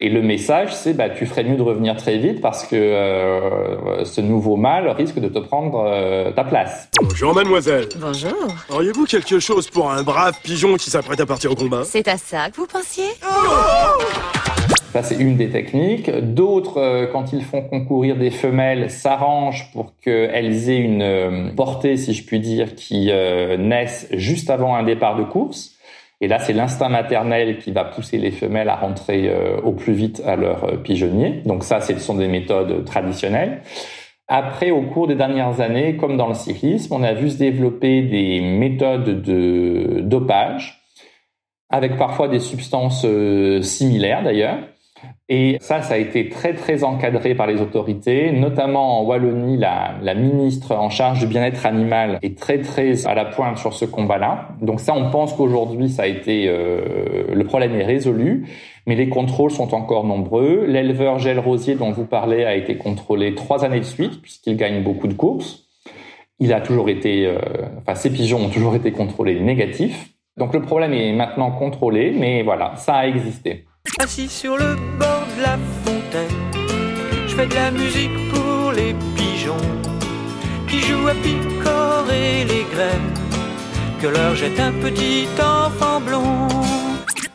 et 0.04 0.10
le 0.10 0.22
message, 0.22 0.76
c'est 0.76 0.94
bah, 0.94 1.10
tu 1.10 1.26
ferais 1.26 1.46
mieux 1.46 1.56
de 1.56 1.62
revenir 1.62 1.96
très 1.96 2.18
vite 2.18 2.42
parce 2.42 2.66
que 2.66 2.76
euh, 2.76 4.04
ce 4.04 4.20
nouveau 4.20 4.58
mâle 4.58 4.90
risque 4.90 5.18
de 5.18 5.30
te 5.30 5.40
prendre 5.40 5.86
euh, 5.88 6.32
ta 6.32 6.44
place. 6.44 6.90
Bonjour 7.02 7.34
mademoiselle. 7.34 7.88
Bonjour. 7.98 8.54
Auriez-vous 8.70 9.06
quelque 9.06 9.40
chose 9.40 9.70
pour 9.70 9.90
un 9.90 10.04
brave 10.04 10.38
pigeon 10.44 10.76
qui 10.76 10.90
s'apprête 10.90 11.22
à 11.22 11.26
partir 11.26 11.54
au 11.54 11.56
combat? 11.56 11.84
C'est 11.86 12.10
à 12.10 12.18
ça 12.18 12.50
que 12.50 12.58
vous 12.58 12.68
pensiez? 12.68 13.06
Ça, 14.94 15.04
c'est 15.04 15.16
une 15.16 15.36
des 15.36 15.50
techniques. 15.50 16.10
D'autres, 16.10 16.78
euh, 16.78 17.08
quand 17.12 17.34
ils 17.34 17.44
font 17.44 17.62
concourir 17.64 18.16
des 18.16 18.30
femelles, 18.30 18.90
s'arrangent 18.90 19.72
pour 19.74 19.98
qu'elles 20.00 20.70
aient 20.70 20.78
une 20.78 21.54
portée, 21.56 21.98
si 21.98 22.14
je 22.14 22.24
puis 22.26 22.40
dire, 22.40 22.76
qui 22.76 23.12
naissent 23.60 24.08
juste 24.14 24.50
avant 24.50 24.76
un 24.76 24.84
départ 24.84 25.18
de 25.18 25.24
course. 25.24 25.74
Et 26.24 26.30
là, 26.30 26.40
c'est 26.40 26.54
l'instinct 26.54 26.88
maternel 26.88 27.58
qui 27.58 27.72
va 27.72 27.84
pousser 27.84 28.18
les 28.18 28.32
femelles 28.32 28.70
à 28.70 28.78
rentrer 28.78 29.28
euh, 29.28 29.60
au 29.62 29.74
plus 29.74 29.92
vite 29.92 30.24
à 30.26 30.38
leur 30.38 30.64
euh, 30.64 30.78
pigeonnier. 30.78 31.42
Donc 31.46 31.66
ça, 31.66 31.82
ce 31.82 32.00
sont 32.00 32.16
des 32.16 32.30
méthodes 32.30 32.86
traditionnelles. 32.86 33.62
Après, 34.30 34.72
au 34.72 34.84
cours 34.84 35.08
des 35.08 35.16
dernières 35.16 35.60
années, 35.60 35.98
comme 35.98 36.16
dans 36.16 36.30
le 36.30 36.34
cyclisme, 36.34 36.94
on 36.94 37.04
a 37.04 37.12
vu 37.12 37.30
se 37.30 37.38
développer 37.38 38.04
des 38.04 38.40
méthodes 38.40 39.22
de 39.22 40.00
dopage, 40.00 40.82
avec 41.70 41.98
parfois 41.98 42.30
des 42.30 42.40
substances 42.40 43.04
euh, 43.04 43.62
similaires 43.62 44.24
d'ailleurs. 44.24 44.60
Et 45.30 45.58
ça, 45.62 45.82
ça 45.82 45.94
a 45.94 45.98
été 45.98 46.28
très 46.28 46.54
très 46.54 46.84
encadré 46.84 47.34
par 47.34 47.48
les 47.48 47.62
autorités, 47.62 48.32
notamment 48.34 49.00
en 49.00 49.06
Wallonie, 49.06 49.58
la, 49.58 50.14
ministre 50.14 50.76
en 50.76 50.90
charge 50.90 51.20
du 51.20 51.28
bien-être 51.28 51.66
animal 51.66 52.20
est 52.22 52.38
très 52.38 52.60
très 52.60 53.08
à 53.08 53.16
la 53.16 53.26
pointe 53.26 53.58
sur 53.58 53.74
ce 53.74 53.86
combat-là. 53.86 54.50
Donc 54.62 54.82
ça, 54.82 54.94
on 54.94 55.10
pense 55.10 55.34
qu'aujourd'hui, 55.34 55.90
ça 55.90 56.04
a 56.04 56.08
été 56.08 56.46
euh, 56.48 57.24
le 57.34 57.44
problème 57.46 57.74
est 57.76 57.86
résolu, 57.86 58.48
mais 58.86 58.96
les 58.96 59.08
contrôles 59.08 59.52
sont 59.52 59.74
encore 59.74 60.04
nombreux. 60.06 60.66
L'éleveur 60.68 61.20
Gel 61.20 61.40
Rosier 61.40 61.76
dont 61.76 61.92
vous 61.92 62.06
parlez 62.06 62.44
a 62.44 62.56
été 62.56 62.76
contrôlé 62.76 63.34
trois 63.34 63.64
années 63.64 63.80
de 63.80 63.86
suite 63.86 64.22
puisqu'il 64.22 64.58
gagne 64.58 64.84
beaucoup 64.84 65.08
de 65.08 65.14
courses. 65.14 65.68
il 66.40 66.52
a 66.52 66.60
toujours 66.60 66.90
été, 66.90 67.26
euh, 67.26 67.38
enfin, 67.78 67.96
ces 67.96 68.12
pigeons 68.12 68.46
ont 68.46 68.50
toujours 68.50 68.76
été 68.76 68.92
contrôlés 68.92 69.40
négatifs. 69.40 70.10
Donc 70.36 70.54
le 70.54 70.62
problème 70.62 70.94
est 70.94 71.14
maintenant 71.14 71.52
contrôlé, 71.52 72.12
mais 72.12 72.44
voilà, 72.44 72.76
ça 72.76 72.96
a 72.96 73.08
existé. 73.08 73.66
Assis 74.00 74.30
sur 74.30 74.56
le 74.56 74.76
bord 74.98 75.28
de 75.36 75.42
la 75.42 75.58
fontaine, 75.84 76.30
je 77.28 77.36
fais 77.36 77.48
de 77.48 77.54
la 77.54 77.70
musique 77.70 78.30
pour 78.34 78.72
les 78.72 78.96
pigeons 79.14 79.58
qui 80.70 80.80
jouent 80.80 81.10
à 81.10 81.14
picorer 81.14 82.46
les 82.46 82.64
graines 82.74 83.14
que 84.02 84.08
leur 84.08 84.36
jette 84.38 84.58
un 84.58 84.72
petit 84.72 85.28
enfant 85.38 86.00
blond. 86.00 86.48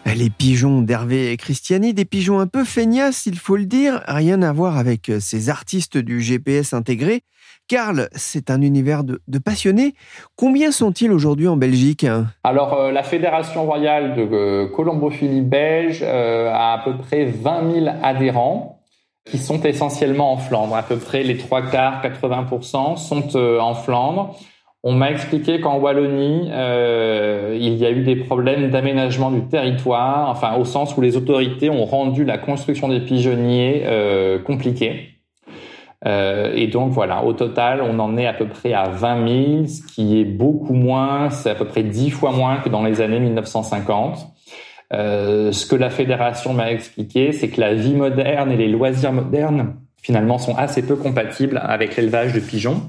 Les 0.07 0.31
pigeons 0.31 0.81
d'Hervé 0.81 1.37
Christiani, 1.37 1.93
des 1.93 2.07
pigeons 2.07 2.41
un 2.41 2.47
peu 2.47 2.65
feignasses, 2.65 3.27
il 3.27 3.39
faut 3.39 3.57
le 3.57 3.67
dire, 3.67 4.03
rien 4.09 4.41
à 4.41 4.51
voir 4.51 4.79
avec 4.79 5.13
ces 5.21 5.51
artistes 5.51 5.99
du 5.99 6.23
GPS 6.23 6.73
intégré. 6.73 7.25
Karl, 7.69 8.09
c'est 8.13 8.51
un 8.51 8.63
univers 8.63 9.05
de, 9.05 9.21
passionnés. 9.39 9.95
Combien 10.37 10.73
sont-ils 10.73 11.13
aujourd'hui 11.13 11.47
en 11.47 11.59
Belgique 11.59 12.07
Alors, 12.43 12.73
euh, 12.73 12.91
la 12.91 13.03
Fédération 13.03 13.67
royale 13.67 14.17
de 14.17 14.27
euh, 14.33 14.67
colombophilie 14.69 15.43
belge 15.43 16.01
euh, 16.03 16.51
a 16.51 16.73
à 16.73 16.79
peu 16.79 16.97
près 16.97 17.27
20 17.27 17.73
000 17.73 17.87
adhérents 18.03 18.81
qui 19.27 19.37
sont 19.37 19.61
essentiellement 19.61 20.33
en 20.33 20.39
Flandre. 20.39 20.75
À 20.75 20.83
peu 20.83 20.97
près 20.97 21.23
les 21.23 21.37
trois 21.37 21.61
quarts, 21.61 22.03
80% 22.03 22.97
sont 22.97 23.37
en 23.37 23.75
Flandre. 23.75 24.35
On 24.83 24.95
m'a 24.95 25.11
expliqué 25.11 25.61
qu'en 25.61 25.79
Wallonie, 25.79 26.47
il 26.47 27.75
y 27.75 27.85
a 27.85 27.91
eu 27.91 28.05
des 28.05 28.17
problèmes 28.17 28.71
d'aménagement 28.71 29.31
du 29.31 29.47
territoire, 29.49 30.31
enfin 30.31 30.57
au 30.57 30.65
sens 30.65 30.97
où 30.97 31.03
les 31.03 31.19
autorités 31.19 31.69
ont 31.69 31.85
rendu 31.85 32.25
la 32.25 32.39
construction 32.39 32.89
des 32.89 33.01
pigeonniers 33.01 33.85
compliquée. 34.47 35.18
Euh, 36.07 36.53
et 36.55 36.69
donc 36.69 36.93
voilà, 36.93 37.25
au 37.25 37.33
total, 37.33 37.83
on 37.83 37.99
en 37.99 38.17
est 38.17 38.27
à 38.27 38.33
peu 38.33 38.47
près 38.47 38.73
à 38.73 38.89
20 38.89 39.29
000, 39.29 39.67
ce 39.67 39.83
qui 39.83 40.21
est 40.21 40.25
beaucoup 40.25 40.75
moins, 40.75 41.31
c'est 41.31 41.51
à 41.51 41.55
peu 41.55 41.65
près 41.65 41.83
10 41.83 42.11
fois 42.11 42.33
moins 42.33 42.59
que 42.59 42.69
dans 42.69 42.85
les 42.85 43.01
années 43.01 43.21
1950. 43.21 44.19
Euh, 44.93 45.53
ce 45.53 45.67
que 45.67 45.77
la 45.77 45.91
fédération 45.91 46.55
m'a 46.55 46.71
expliqué, 46.71 47.33
c'est 47.33 47.49
que 47.49 47.61
la 47.61 47.75
vie 47.75 47.95
moderne 47.95 48.51
et 48.53 48.57
les 48.57 48.69
loisirs 48.69 49.13
modernes, 49.13 49.75
finalement, 50.01 50.39
sont 50.39 50.55
assez 50.57 50.83
peu 50.83 50.97
compatibles 50.97 51.61
avec 51.63 51.97
l'élevage 51.97 52.33
de 52.33 52.41
pigeons, 52.41 52.83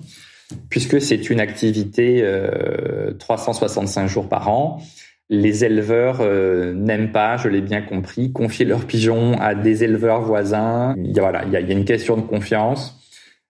puisque 0.69 1.01
c'est 1.01 1.29
une 1.29 1.39
activité 1.39 2.21
euh, 2.23 3.13
365 3.17 4.07
jours 4.07 4.29
par 4.29 4.49
an. 4.49 4.81
Les 5.31 5.63
éleveurs 5.63 6.19
euh, 6.21 6.73
n'aiment 6.73 7.11
pas, 7.11 7.37
je 7.37 7.49
l'ai 7.49 7.61
bien 7.61 7.81
compris, 7.81 8.31
confier 8.31 8.65
leurs 8.65 8.85
pigeons 8.85 9.33
à 9.39 9.53
des 9.53 9.83
éleveurs 9.83 10.21
voisins. 10.21 10.95
Il 10.97 11.11
y 11.11 11.19
a, 11.19 11.21
voilà, 11.21 11.43
il 11.45 11.51
y 11.51 11.55
a 11.55 11.59
une 11.59 11.85
question 11.85 12.17
de 12.17 12.21
confiance. 12.21 12.98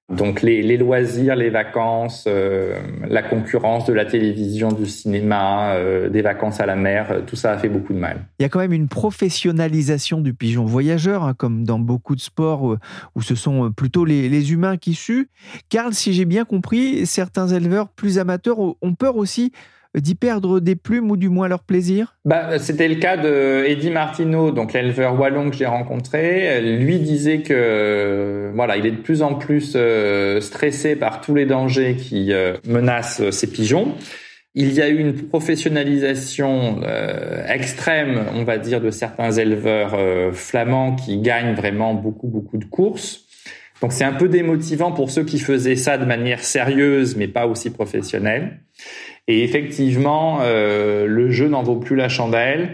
Donc 0.10 0.41
les, 0.41 0.78
loisirs, 0.78 1.36
les 1.36 1.52
vacances, 1.52 2.26
euh, 2.28 2.80
la 3.08 3.22
concurrence 3.22 3.86
de 3.86 3.93
la 3.93 4.06
télévision, 4.06 4.72
du 4.72 4.88
cinéma, 4.88 5.74
euh, 5.74 6.10
des 6.10 6.24
vacances 6.24 6.60
à 6.60 6.65
la 6.65 6.76
mer, 6.76 7.12
euh, 7.12 7.22
tout 7.22 7.36
ça 7.36 7.52
a 7.52 7.58
fait 7.60 7.69
beaucoup 7.69 7.93
de 7.93 8.00
mal. 8.00 8.26
Il 8.39 8.43
y 8.43 8.45
a 8.45 8.50
quand 8.50 8.60
même 8.60 8.74
une 8.74 8.88
professionnalisation 8.88 10.19
du 10.22 10.34
pigeon 10.34 10.65
voyageur, 10.65 11.24
hein, 11.24 11.36
comme 11.36 11.63
dans 11.63 11.78
beaucoup 11.78 12.15
de 12.15 12.22
sports 12.22 12.78
où 13.15 13.22
ce 13.22 13.36
sont 13.36 13.72
plutôt 13.72 14.04
les, 14.04 14.52
humains 14.52 14.78
qui 14.78 14.95
suent. 14.95 15.30
Karl, 15.69 15.93
si 15.93 16.13
j'ai 16.13 16.26
bien 16.26 16.45
compris, 16.45 17.06
certains 17.06 17.48
éleveurs 17.48 17.89
plus 17.89 18.17
amateurs 18.17 18.60
ont 18.60 18.93
peur 18.98 19.17
aussi 19.17 19.52
d'y 19.97 20.15
perdre 20.15 20.60
des 20.60 20.75
plumes 20.75 21.10
ou 21.12 21.17
du 21.17 21.30
moins 21.30 21.47
leur 21.47 21.63
plaisir? 21.63 22.17
Bah, 22.25 22.60
C'était 22.60 22.88
le 22.88 22.95
cas 22.95 23.17
de 23.17 23.63
Eddie 23.65 23.89
Martineau, 23.89 24.52
donc 24.52 24.73
l'éleveur 24.73 25.19
wallon 25.19 25.49
que 25.49 25.56
j'ai 25.56 25.65
rencontré. 25.65 26.62
Lui 26.78 26.99
disait 26.99 27.41
que 27.41 28.52
voilà, 28.54 28.78
il 28.78 28.86
est 28.86 28.91
de 28.91 29.02
plus 29.02 29.21
en 29.21 29.36
plus 29.36 29.73
euh, 29.75 30.41
stressé 30.41 30.95
par 30.95 31.21
tous 31.21 31.36
les 31.36 31.45
dangers 31.45 31.95
qui 31.95 32.34
euh, 32.34 32.58
menacent 32.67 33.30
ses 33.32 33.47
pigeons. 33.47 33.95
Il 34.56 34.73
y 34.73 34.82
a 34.82 34.89
eu 34.89 34.97
une 34.97 35.13
professionnalisation 35.13 36.82
euh, 36.84 37.45
extrême, 37.47 38.25
on 38.34 38.43
va 38.43 38.58
dire, 38.58 38.82
de 38.82 38.89
certains 38.89 39.32
éleveurs 39.32 39.95
flamands 40.34 40.95
qui 40.95 41.17
gagnent 41.19 41.56
vraiment 41.56 41.93
beaucoup, 41.93 42.28
beaucoup 42.28 42.58
de 42.58 42.65
courses. 42.65 43.25
Donc 43.82 43.93
c'est 43.93 44.04
un 44.04 44.13
peu 44.13 44.28
démotivant 44.28 44.91
pour 44.91 45.10
ceux 45.10 45.23
qui 45.23 45.39
faisaient 45.39 45.78
ça 45.78 45.97
de 45.97 46.06
manière 46.06 46.43
sérieuse, 46.43 47.15
mais 47.15 47.28
pas 47.28 47.47
aussi 47.47 47.69
professionnelle. 47.69 48.60
Et 49.29 49.43
effectivement, 49.43 50.39
euh, 50.41 51.05
le 51.05 51.29
jeu 51.29 51.47
n'en 51.47 51.61
vaut 51.61 51.75
plus 51.75 51.95
la 51.95 52.09
chandelle. 52.09 52.73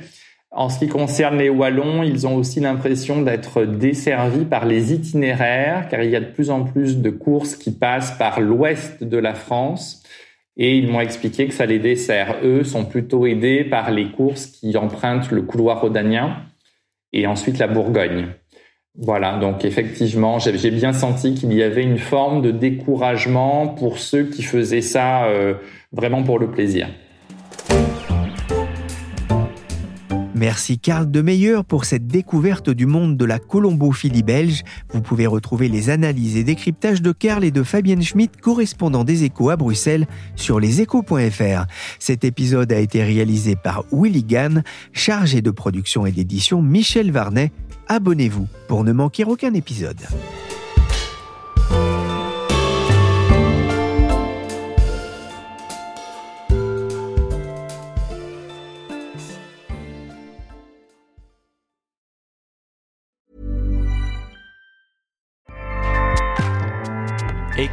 En 0.52 0.70
ce 0.70 0.80
qui 0.80 0.88
concerne 0.88 1.38
les 1.38 1.50
Wallons, 1.50 2.02
ils 2.02 2.28
ont 2.28 2.36
aussi 2.38 2.62
l'impression 2.62 3.22
d'être 3.22 3.66
desservis 3.66 4.46
par 4.46 4.66
les 4.66 4.94
itinéraires, 4.94 5.90
car 5.90 6.02
il 6.02 6.12
y 6.12 6.16
a 6.16 6.22
de 6.22 6.32
plus 6.32 6.50
en 6.50 6.64
plus 6.64 7.00
de 7.00 7.10
courses 7.10 7.58
qui 7.58 7.72
passent 7.72 8.18
par 8.18 8.40
l'ouest 8.40 9.04
de 9.04 9.18
la 9.18 9.34
France. 9.34 10.02
Et 10.56 10.78
ils 10.78 10.90
m'ont 10.90 11.02
expliqué 11.02 11.46
que 11.48 11.54
ça 11.54 11.66
les 11.66 11.80
dessert. 11.80 12.38
Eux 12.42 12.64
sont 12.64 12.86
plutôt 12.86 13.26
aidés 13.26 13.66
par 13.66 13.92
les 13.92 14.10
courses 14.12 14.46
qui 14.46 14.78
empruntent 14.78 15.32
le 15.32 15.42
couloir 15.42 15.82
rhodanien 15.82 16.38
et 17.12 17.28
ensuite 17.28 17.58
la 17.58 17.68
Bourgogne. 17.68 18.28
Voilà, 18.98 19.40
donc 19.40 19.66
effectivement, 19.66 20.40
j'ai 20.40 20.72
bien 20.72 20.94
senti 20.94 21.34
qu'il 21.34 21.52
y 21.54 21.62
avait 21.62 21.84
une 21.84 21.98
forme 21.98 22.42
de 22.42 22.52
découragement 22.52 23.68
pour 23.68 23.98
ceux 23.98 24.24
qui 24.24 24.42
faisaient 24.42 24.82
ça 24.82 25.26
euh, 25.26 25.56
vraiment 25.92 26.24
pour 26.24 26.40
le 26.40 26.50
plaisir. 26.50 26.88
Merci 30.36 30.80
Karl 30.80 31.10
de 31.10 31.22
Meyer 31.22 31.60
pour 31.66 31.86
cette 31.86 32.08
découverte 32.08 32.70
du 32.70 32.86
monde 32.86 33.16
de 33.16 33.24
la 33.24 33.40
colombophilie 33.40 34.22
belge. 34.22 34.64
Vous 34.92 35.02
pouvez 35.02 35.28
retrouver 35.28 35.70
les 35.70 35.90
analyses 35.90 36.36
et 36.36 36.44
décryptages 36.44 37.02
de 37.02 37.14
Karl 37.14 37.46
et 37.46 37.52
de 37.52 37.64
Fabienne 37.64 38.04
Schmitt, 38.04 38.42
correspondants 38.42 39.06
des 39.06 39.24
échos 39.24 39.50
à 39.50 39.56
Bruxelles, 39.56 40.08
sur 40.36 40.60
leséchos.fr. 40.60 41.68
Cet 42.00 42.26
épisode 42.26 42.74
a 42.74 42.80
été 42.80 43.02
réalisé 43.02 43.56
par 43.56 43.86
Willy 43.94 44.26
Gann, 44.26 44.64
chargé 44.92 45.42
de 45.42 45.52
production 45.52 46.06
et 46.06 46.12
d'édition 46.12 46.62
Michel 46.62 47.14
Varnet. 47.14 47.54
Abonnez-vous 47.88 48.50
pour 48.68 48.84
ne 48.84 48.92
manquer 48.92 49.24
aucun 49.24 49.54
épisode. 49.54 50.02